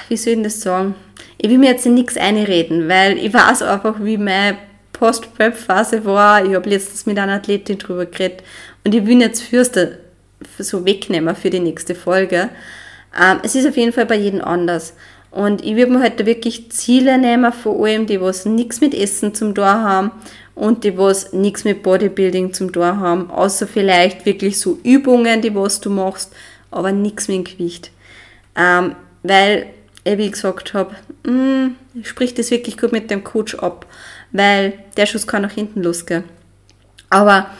wie 0.09 0.16
soll 0.16 0.35
ich 0.35 0.42
das 0.42 0.61
sagen? 0.61 0.94
Ich 1.38 1.49
will 1.49 1.59
mir 1.59 1.71
jetzt 1.71 1.87
in 1.87 1.94
nichts 1.94 2.16
einreden, 2.16 2.88
weil 2.88 3.16
ich 3.16 3.33
weiß 3.33 3.62
einfach, 3.62 3.94
wie 4.01 4.18
meine 4.18 4.59
Post-Prep-Phase 4.92 6.05
war. 6.05 6.44
Ich 6.44 6.55
habe 6.55 6.68
letztens 6.68 7.07
mit 7.07 7.18
einer 7.18 7.35
Athletin 7.35 7.79
drüber 7.79 8.07
geredet 8.07 8.42
und 8.85 8.94
ich 8.94 9.07
will 9.07 9.21
jetzt 9.21 9.42
Fürste 9.42 10.01
so 10.59 10.85
wegnehmen 10.85 11.35
für 11.37 11.51
die 11.51 11.61
nächste 11.61 11.94
Folge. 11.94 12.49
Ähm, 13.18 13.38
es 13.42 13.55
ist 13.55 13.66
auf 13.66 13.77
jeden 13.77 13.92
Fall 13.92 14.07
bei 14.07 14.16
jedem 14.16 14.42
anders. 14.42 14.94
Und 15.31 15.62
ich 15.64 15.77
würde 15.77 15.93
mir 15.93 15.99
heute 15.99 16.19
halt 16.19 16.27
wirklich 16.27 16.71
Ziele 16.71 17.19
nehmen, 17.19 17.53
vor 17.53 17.85
allem 17.85 18.07
die, 18.07 18.21
was 18.21 18.47
nichts 18.47 18.81
mit 18.81 18.95
Essen 18.95 19.35
zum 19.35 19.55
Tor 19.55 19.67
haben 19.67 20.11
und 20.55 20.85
die, 20.85 20.97
was 20.97 21.33
nichts 21.33 21.64
mit 21.64 21.83
Bodybuilding 21.83 22.53
zum 22.55 22.73
Tor 22.73 22.99
haben, 22.99 23.31
außer 23.31 23.67
vielleicht 23.67 24.25
wirklich 24.25 24.59
so 24.59 24.79
Übungen, 24.83 25.43
die 25.43 25.55
was 25.55 25.81
du 25.81 25.91
machst, 25.91 26.33
aber 26.71 26.93
nichts 26.93 27.29
mit 27.29 27.37
dem 27.37 27.45
Gewicht. 27.45 27.91
Ähm, 28.57 28.97
weil, 29.23 29.67
wie 30.05 30.25
ich 30.25 30.33
gesagt 30.33 30.73
habe, 30.73 30.95
mm, 31.25 31.77
sprich 32.03 32.35
das 32.35 32.51
wirklich 32.51 32.79
gut 32.79 32.93
mit 32.93 33.11
dem 33.11 33.23
Coach 33.23 33.55
ab, 33.57 33.87
weil 34.33 34.73
der 34.97 35.07
Schuss 35.07 35.27
kann 35.27 35.43
nach 35.43 35.53
hinten 35.53 35.83
losgehen. 35.83 36.25
Aber 37.11 37.51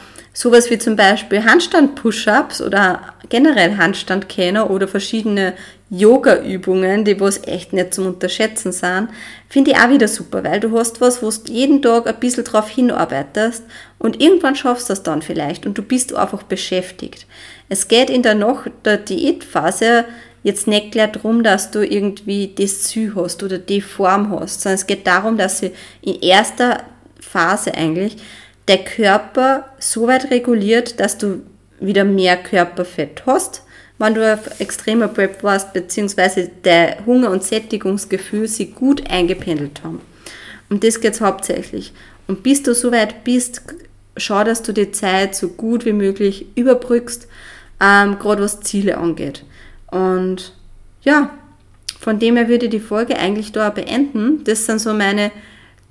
Sowas 0.41 0.69
wie 0.69 0.77
zum 0.77 0.95
Beispiel 0.95 1.43
Handstand-Push-Ups 1.43 2.61
oder 2.61 3.01
generell 3.27 3.75
Handstand-Kenner 3.75 4.69
oder 4.69 4.87
verschiedene 4.87 5.53
Yoga-Übungen, 5.89 7.03
die 7.03 7.19
was 7.19 7.41
echt 7.47 7.73
nicht 7.73 7.93
zum 7.93 8.05
Unterschätzen 8.05 8.71
sind, 8.71 9.09
finde 9.47 9.71
ich 9.71 9.77
auch 9.77 9.89
wieder 9.89 10.07
super, 10.07 10.43
weil 10.43 10.59
du 10.59 10.77
hast 10.77 11.01
was, 11.01 11.23
wo 11.23 11.29
du 11.29 11.51
jeden 11.51 11.81
Tag 11.81 12.07
ein 12.07 12.19
bisschen 12.19 12.43
drauf 12.43 12.69
hinarbeitest 12.69 13.63
und 13.97 14.21
irgendwann 14.21 14.55
schaffst 14.55 14.89
du 14.89 14.91
das 14.91 15.03
dann 15.03 15.21
vielleicht 15.23 15.65
und 15.65 15.77
du 15.77 15.81
bist 15.81 16.13
einfach 16.13 16.43
beschäftigt. 16.43 17.25
Es 17.69 17.87
geht 17.87 18.09
in 18.09 18.21
der 18.21 18.35
noch 18.35 18.67
der 18.85 18.97
Diätphase 18.97 20.05
jetzt 20.43 20.67
nicht 20.67 20.91
gleich 20.91 21.11
darum, 21.11 21.43
dass 21.43 21.71
du 21.71 21.85
irgendwie 21.85 22.53
das 22.55 22.83
Ziel 22.83 23.13
hast 23.15 23.41
oder 23.43 23.57
die 23.57 23.81
Form 23.81 24.31
hast, 24.31 24.61
sondern 24.61 24.75
es 24.75 24.87
geht 24.87 25.07
darum, 25.07 25.37
dass 25.37 25.59
sie 25.59 25.71
in 26.01 26.19
erster 26.21 26.83
Phase 27.19 27.73
eigentlich 27.73 28.17
der 28.67 28.83
Körper 28.83 29.65
so 29.79 30.07
weit 30.07 30.29
reguliert, 30.29 30.99
dass 30.99 31.17
du 31.17 31.41
wieder 31.79 32.05
mehr 32.05 32.37
Körperfett 32.37 33.23
hast, 33.25 33.63
wenn 33.99 34.15
du 34.15 34.33
auf 34.33 34.59
extremer 34.59 35.09
Prep 35.09 35.43
warst, 35.43 35.73
beziehungsweise 35.73 36.49
der 36.63 37.05
Hunger- 37.05 37.31
und 37.31 37.43
Sättigungsgefühl 37.43 38.47
sich 38.47 38.73
gut 38.73 39.09
eingependelt 39.09 39.83
haben. 39.83 40.01
Um 40.69 40.79
das 40.79 41.01
geht 41.01 41.13
es 41.13 41.21
hauptsächlich. 41.21 41.93
Und 42.27 42.43
bis 42.43 42.63
du 42.63 42.73
so 42.73 42.91
weit 42.91 43.23
bist, 43.23 43.61
schau, 44.17 44.43
dass 44.43 44.63
du 44.63 44.71
die 44.71 44.91
Zeit 44.91 45.35
so 45.35 45.49
gut 45.49 45.85
wie 45.85 45.93
möglich 45.93 46.45
überbrückst, 46.55 47.27
ähm, 47.81 48.17
gerade 48.19 48.41
was 48.41 48.61
Ziele 48.61 48.97
angeht. 48.97 49.43
Und 49.87 50.53
ja, 51.01 51.37
von 51.99 52.19
dem 52.19 52.37
her 52.37 52.47
würde 52.47 52.65
ich 52.65 52.71
die 52.71 52.79
Folge 52.79 53.17
eigentlich 53.17 53.51
da 53.51 53.69
beenden. 53.69 54.43
Das 54.45 54.65
sind 54.65 54.79
so 54.79 54.93
meine 54.93 55.31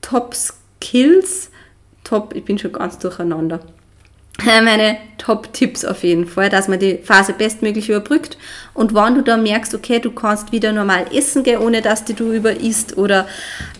Top 0.00 0.34
Skills, 0.34 1.50
Top, 2.04 2.34
ich 2.34 2.44
bin 2.44 2.58
schon 2.58 2.72
ganz 2.72 2.98
durcheinander. 2.98 3.60
Äh, 4.46 4.60
meine 4.62 4.98
Top-Tipps 5.18 5.84
auf 5.84 6.04
jeden 6.04 6.26
Fall, 6.26 6.48
dass 6.48 6.68
man 6.68 6.78
die 6.78 6.98
Phase 6.98 7.32
bestmöglich 7.32 7.88
überbrückt. 7.88 8.38
Und 8.72 8.94
wenn 8.94 9.14
du 9.14 9.22
da 9.22 9.36
merkst, 9.36 9.74
okay, 9.74 9.98
du 9.98 10.12
kannst 10.12 10.52
wieder 10.52 10.72
normal 10.72 11.06
essen 11.12 11.42
gehen, 11.42 11.60
ohne 11.60 11.82
dass 11.82 12.04
du 12.04 12.32
über 12.32 12.52
isst 12.52 12.96
oder 12.96 13.26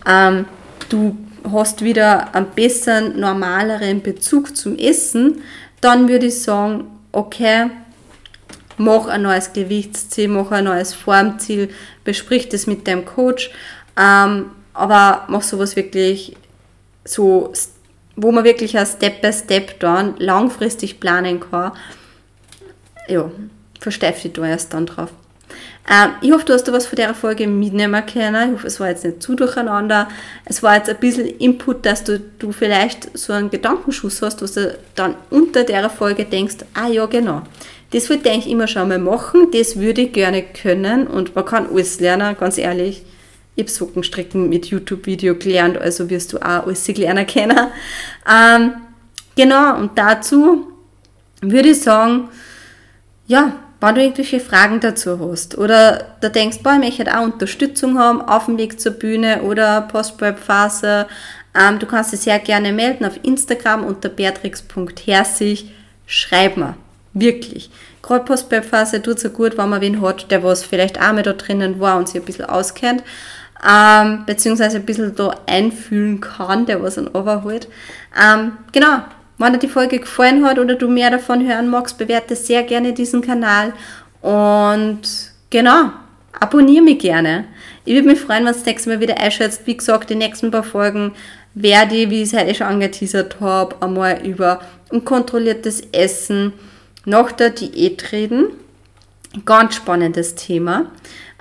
ähm, 0.05 0.45
du 0.89 1.17
hast 1.51 1.83
wieder 1.83 2.35
einen 2.35 2.47
besseren, 2.47 3.19
normaleren 3.19 4.01
Bezug 4.01 4.55
zum 4.55 4.77
Essen, 4.77 5.41
dann 5.81 6.09
würde 6.09 6.27
ich 6.27 6.41
sagen, 6.41 6.85
okay, 7.13 7.69
mach 8.77 9.07
ein 9.07 9.21
neues 9.21 9.53
Gewichtsziel, 9.53 10.27
mach 10.27 10.51
ein 10.51 10.65
neues 10.65 10.93
Formziel, 10.93 11.69
besprich 12.03 12.49
das 12.49 12.67
mit 12.67 12.87
deinem 12.87 13.05
Coach, 13.05 13.51
ähm, 13.97 14.51
aber 14.73 15.25
mach 15.29 15.41
sowas 15.41 15.75
wirklich 15.75 16.35
so 17.05 17.51
wo 18.21 18.31
man 18.31 18.43
wirklich 18.43 18.77
ein 18.77 18.85
Step 18.85 19.21
by 19.21 19.31
Step 19.31 19.79
dann 19.79 20.15
langfristig 20.17 20.99
planen 20.99 21.39
kann, 21.39 21.71
ja, 23.07 23.31
versteift 23.79 24.23
dich 24.23 24.33
da 24.33 24.45
erst 24.45 24.73
dann 24.73 24.85
drauf. 24.85 25.09
Ähm, 25.89 26.11
ich 26.21 26.31
hoffe, 26.31 26.45
du 26.45 26.53
hast 26.53 26.65
da 26.65 26.73
was 26.73 26.85
von 26.85 26.97
der 26.97 27.13
Folge 27.15 27.47
mitnehmen 27.47 28.05
können. 28.05 28.49
Ich 28.49 28.55
hoffe, 28.57 28.67
es 28.67 28.79
war 28.79 28.89
jetzt 28.89 29.05
nicht 29.05 29.23
zu 29.23 29.35
durcheinander. 29.35 30.09
Es 30.45 30.61
war 30.61 30.75
jetzt 30.75 30.89
ein 30.89 30.97
bisschen 30.97 31.27
Input, 31.39 31.85
dass 31.85 32.03
du, 32.03 32.19
du 32.19 32.51
vielleicht 32.51 33.17
so 33.17 33.33
einen 33.33 33.49
Gedankenschuss 33.49 34.21
hast, 34.21 34.41
was 34.41 34.53
du 34.53 34.77
dann 34.95 35.15
unter 35.29 35.63
der 35.63 35.89
Folge 35.89 36.25
denkst, 36.25 36.57
ah 36.73 36.87
ja, 36.89 37.05
genau. 37.05 37.41
Das 37.91 38.09
wollte 38.09 38.29
ich 38.29 38.47
immer 38.47 38.67
schon 38.67 38.89
mal 38.89 38.99
machen, 38.99 39.47
das 39.51 39.77
würde 39.77 40.01
ich 40.01 40.13
gerne 40.13 40.43
können 40.43 41.07
und 41.07 41.35
man 41.35 41.45
kann 41.45 41.67
alles 41.71 41.99
lernen, 41.99 42.37
ganz 42.37 42.59
ehrlich 42.59 43.03
habe 43.59 43.69
Sockenstricken 43.69 44.49
mit 44.49 44.67
YouTube-Video 44.67 45.35
gelernt, 45.35 45.77
also 45.77 46.09
wirst 46.09 46.33
du 46.33 46.37
auch 46.37 46.65
alles 46.65 46.87
lernen 46.87 47.27
können. 47.27 47.57
Ähm, 48.29 48.73
genau, 49.35 49.77
und 49.77 49.97
dazu 49.97 50.67
würde 51.41 51.69
ich 51.69 51.81
sagen, 51.81 52.29
ja, 53.27 53.53
wenn 53.81 53.95
du 53.95 54.01
irgendwelche 54.01 54.39
Fragen 54.39 54.79
dazu 54.79 55.19
hast 55.19 55.57
oder 55.57 56.15
da 56.21 56.29
denkst, 56.29 56.59
boah, 56.63 56.73
ich 56.81 56.97
möchte 56.97 57.17
auch 57.17 57.23
Unterstützung 57.23 57.97
haben 57.97 58.21
auf 58.21 58.45
dem 58.45 58.57
Weg 58.57 58.79
zur 58.79 58.93
Bühne 58.93 59.43
oder 59.43 59.81
Post-Prep-Phase, 59.81 61.07
Ähm, 61.55 61.79
du 61.79 61.87
kannst 61.87 62.13
dich 62.13 62.21
sehr 62.21 62.39
gerne 62.39 62.71
melden 62.71 63.05
auf 63.05 63.19
Instagram 63.23 63.83
unter 63.83 64.09
beatrix.herzig. 64.09 65.71
Schreib 66.05 66.57
mir. 66.57 66.75
Wirklich. 67.13 67.69
Gerade 68.01 68.23
Postbildphase 68.23 69.01
tut 69.01 69.19
so 69.19 69.29
gut, 69.29 69.57
wenn 69.57 69.69
man 69.69 69.81
wen 69.81 70.01
hat, 70.01 70.31
der 70.31 70.43
was 70.43 70.63
vielleicht 70.63 71.01
auch 71.01 71.11
mal 71.11 71.23
da 71.23 71.33
drinnen 71.33 71.79
war 71.79 71.97
und 71.97 72.07
sich 72.07 72.21
ein 72.21 72.25
bisschen 72.25 72.45
auskennt. 72.45 73.03
Ähm, 73.67 74.23
beziehungsweise 74.25 74.77
ein 74.77 74.85
bisschen 74.85 75.15
da 75.15 75.35
einfühlen 75.45 76.21
kann, 76.21 76.65
der 76.65 76.81
was 76.81 76.95
dann 76.95 77.09
overholt. 77.09 77.67
Ähm, 78.17 78.53
genau, 78.71 78.99
wenn 79.37 79.53
dir 79.53 79.59
die 79.59 79.67
Folge 79.67 79.99
gefallen 79.99 80.45
hat 80.45 80.59
oder 80.59 80.75
du 80.75 80.87
mehr 80.87 81.11
davon 81.11 81.45
hören 81.45 81.67
magst, 81.67 81.97
bewerte 81.97 82.35
sehr 82.35 82.63
gerne 82.63 82.93
diesen 82.93 83.21
Kanal 83.21 83.73
und 84.21 85.01
genau, 85.49 85.91
abonniere 86.39 86.83
mich 86.83 86.99
gerne. 86.99 87.45
Ich 87.85 87.95
würde 87.95 88.07
mich 88.07 88.19
freuen, 88.19 88.45
wenn 88.45 88.53
du 88.53 88.59
das 88.59 88.65
nächste 88.65 88.89
Mal 88.89 88.99
wieder 88.99 89.17
einschätzt. 89.17 89.65
Wie 89.65 89.75
gesagt, 89.75 90.09
die 90.09 90.15
nächsten 90.15 90.51
paar 90.51 90.63
Folgen 90.63 91.13
werde 91.53 91.95
ich, 91.95 92.09
wie 92.09 92.21
ich 92.21 92.33
es 92.33 92.39
heute 92.39 92.55
schon 92.55 92.67
angeteasert 92.67 93.39
habe, 93.39 93.81
einmal 93.81 94.25
über 94.25 94.61
unkontrolliertes 94.89 95.81
Essen 95.91 96.53
nach 97.05 97.31
der 97.31 97.49
Diät 97.49 98.11
reden. 98.11 98.47
Ganz 99.45 99.75
spannendes 99.75 100.35
Thema. 100.35 100.91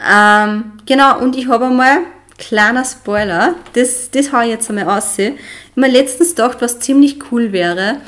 Ähm, 0.06 0.72
genau, 0.86 1.18
und 1.20 1.36
ich 1.36 1.48
habe 1.48 1.66
einmal, 1.66 1.98
kleiner 2.38 2.84
Spoiler, 2.84 3.56
das, 3.72 4.10
das 4.10 4.32
habe 4.32 4.44
ich 4.44 4.50
jetzt 4.50 4.70
einmal 4.70 4.98
aus. 4.98 5.18
Ich 5.18 5.30
habe 5.30 5.38
mir 5.74 5.88
letztens 5.88 6.30
gedacht, 6.30 6.58
was 6.60 6.78
ziemlich 6.78 7.18
cool 7.30 7.52
wäre, 7.52 8.00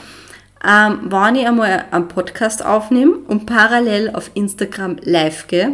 ähm, 0.66 1.00
wenn 1.10 1.36
ich 1.36 1.46
einmal 1.46 1.86
einen 1.90 2.08
Podcast 2.08 2.64
aufnehme 2.64 3.16
und 3.26 3.46
parallel 3.46 4.10
auf 4.14 4.30
Instagram 4.34 4.96
live 5.02 5.46
gehe. 5.48 5.72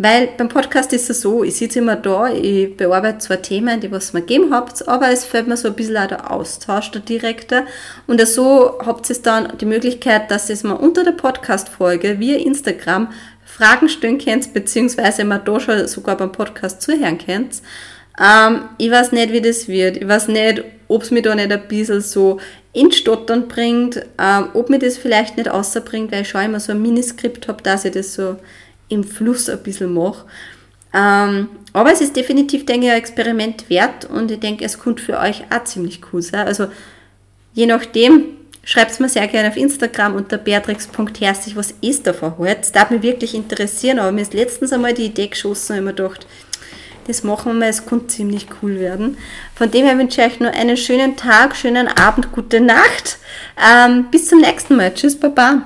Weil 0.00 0.28
beim 0.36 0.48
Podcast 0.48 0.92
ist 0.92 1.10
es 1.10 1.22
so, 1.22 1.42
ich 1.42 1.56
sitze 1.56 1.80
immer 1.80 1.96
da, 1.96 2.28
ich 2.28 2.76
bearbeite 2.76 3.18
zwar 3.18 3.42
Themen, 3.42 3.80
die 3.80 3.90
was 3.90 4.12
mir 4.12 4.20
gegeben 4.20 4.54
habt, 4.54 4.86
aber 4.86 5.10
es 5.10 5.24
fällt 5.24 5.48
mir 5.48 5.56
so 5.56 5.66
ein 5.66 5.74
bisschen 5.74 5.96
auch 5.96 6.06
der 6.06 6.30
Austausch, 6.30 6.92
der 6.92 7.00
direkte. 7.00 7.64
Und 8.06 8.24
so 8.28 8.78
habt 8.86 9.10
ihr 9.10 9.16
dann 9.20 9.58
die 9.58 9.66
Möglichkeit, 9.66 10.30
dass 10.30 10.50
ihr 10.50 10.56
mir 10.62 10.76
unter 10.76 11.02
der 11.02 11.12
Podcast-Folge 11.12 12.20
via 12.20 12.36
Instagram 12.36 13.08
Fragen 13.58 13.88
stellen 13.88 14.18
könnt, 14.18 14.54
beziehungsweise 14.54 15.24
mal 15.24 15.38
da 15.38 15.58
schon 15.58 15.88
sogar 15.88 16.16
beim 16.16 16.30
Podcast 16.30 16.80
zuhören 16.80 17.18
könnt. 17.18 17.60
Ähm, 18.20 18.68
ich 18.78 18.90
weiß 18.90 19.12
nicht, 19.12 19.32
wie 19.32 19.40
das 19.40 19.66
wird. 19.66 19.96
Ich 19.96 20.06
weiß 20.06 20.28
nicht, 20.28 20.62
ob 20.86 21.02
es 21.02 21.10
mir 21.10 21.22
da 21.22 21.34
nicht 21.34 21.50
ein 21.50 21.66
bisschen 21.66 22.00
so 22.00 22.38
in 22.72 22.92
Stottern 22.92 23.48
bringt, 23.48 23.96
ähm, 24.18 24.48
ob 24.54 24.70
mir 24.70 24.78
das 24.78 24.96
vielleicht 24.96 25.36
nicht 25.36 25.50
außerbringt, 25.50 26.12
weil 26.12 26.22
ich 26.22 26.28
schon 26.28 26.42
immer 26.42 26.60
so 26.60 26.72
ein 26.72 26.80
Miniskript 26.80 27.48
habe, 27.48 27.62
dass 27.62 27.84
ich 27.84 27.92
das 27.92 28.14
so 28.14 28.36
im 28.88 29.02
Fluss 29.02 29.48
ein 29.48 29.62
bisschen 29.62 29.92
mache. 29.92 30.24
Ähm, 30.94 31.48
aber 31.72 31.92
es 31.92 32.00
ist 32.00 32.16
definitiv, 32.16 32.64
denke 32.64 32.86
ich, 32.86 32.92
ein 32.92 32.98
Experiment 32.98 33.68
wert 33.68 34.04
und 34.04 34.30
ich 34.30 34.38
denke, 34.38 34.64
es 34.64 34.78
könnte 34.78 35.02
für 35.02 35.18
euch 35.18 35.42
auch 35.50 35.64
ziemlich 35.64 36.00
cool 36.12 36.22
sein. 36.22 36.46
Also 36.46 36.68
je 37.54 37.66
nachdem, 37.66 38.37
schreibt 38.68 38.90
es 38.90 39.00
mir 39.00 39.08
sehr 39.08 39.26
gerne 39.28 39.48
auf 39.48 39.56
Instagram 39.56 40.14
unter 40.14 40.36
beatrix.herzig, 40.36 41.56
was 41.56 41.72
ist 41.80 42.06
davon 42.06 42.34
halt. 42.38 42.60
Das 42.60 42.72
darf 42.72 42.90
mich 42.90 43.00
wirklich 43.00 43.34
interessieren, 43.34 43.98
aber 43.98 44.12
mir 44.12 44.20
ist 44.20 44.34
letztens 44.34 44.74
einmal 44.74 44.92
die 44.92 45.06
Idee 45.06 45.28
geschossen 45.28 45.72
und 45.72 45.78
ich 45.78 45.84
mir 45.84 45.94
gedacht, 45.94 46.26
das 47.06 47.24
machen 47.24 47.52
wir 47.52 47.60
mal, 47.60 47.68
es 47.70 47.86
könnte 47.86 48.08
ziemlich 48.08 48.46
cool 48.60 48.78
werden. 48.78 49.16
Von 49.54 49.70
dem 49.70 49.86
her 49.86 49.96
wünsche 49.96 50.20
ich 50.20 50.26
euch 50.26 50.40
nur 50.40 50.50
einen 50.50 50.76
schönen 50.76 51.16
Tag, 51.16 51.56
schönen 51.56 51.88
Abend, 51.88 52.30
gute 52.30 52.60
Nacht. 52.60 53.16
Ähm, 53.56 54.08
bis 54.10 54.28
zum 54.28 54.40
nächsten 54.40 54.76
Mal. 54.76 54.92
Tschüss, 54.92 55.18
Baba. 55.18 55.62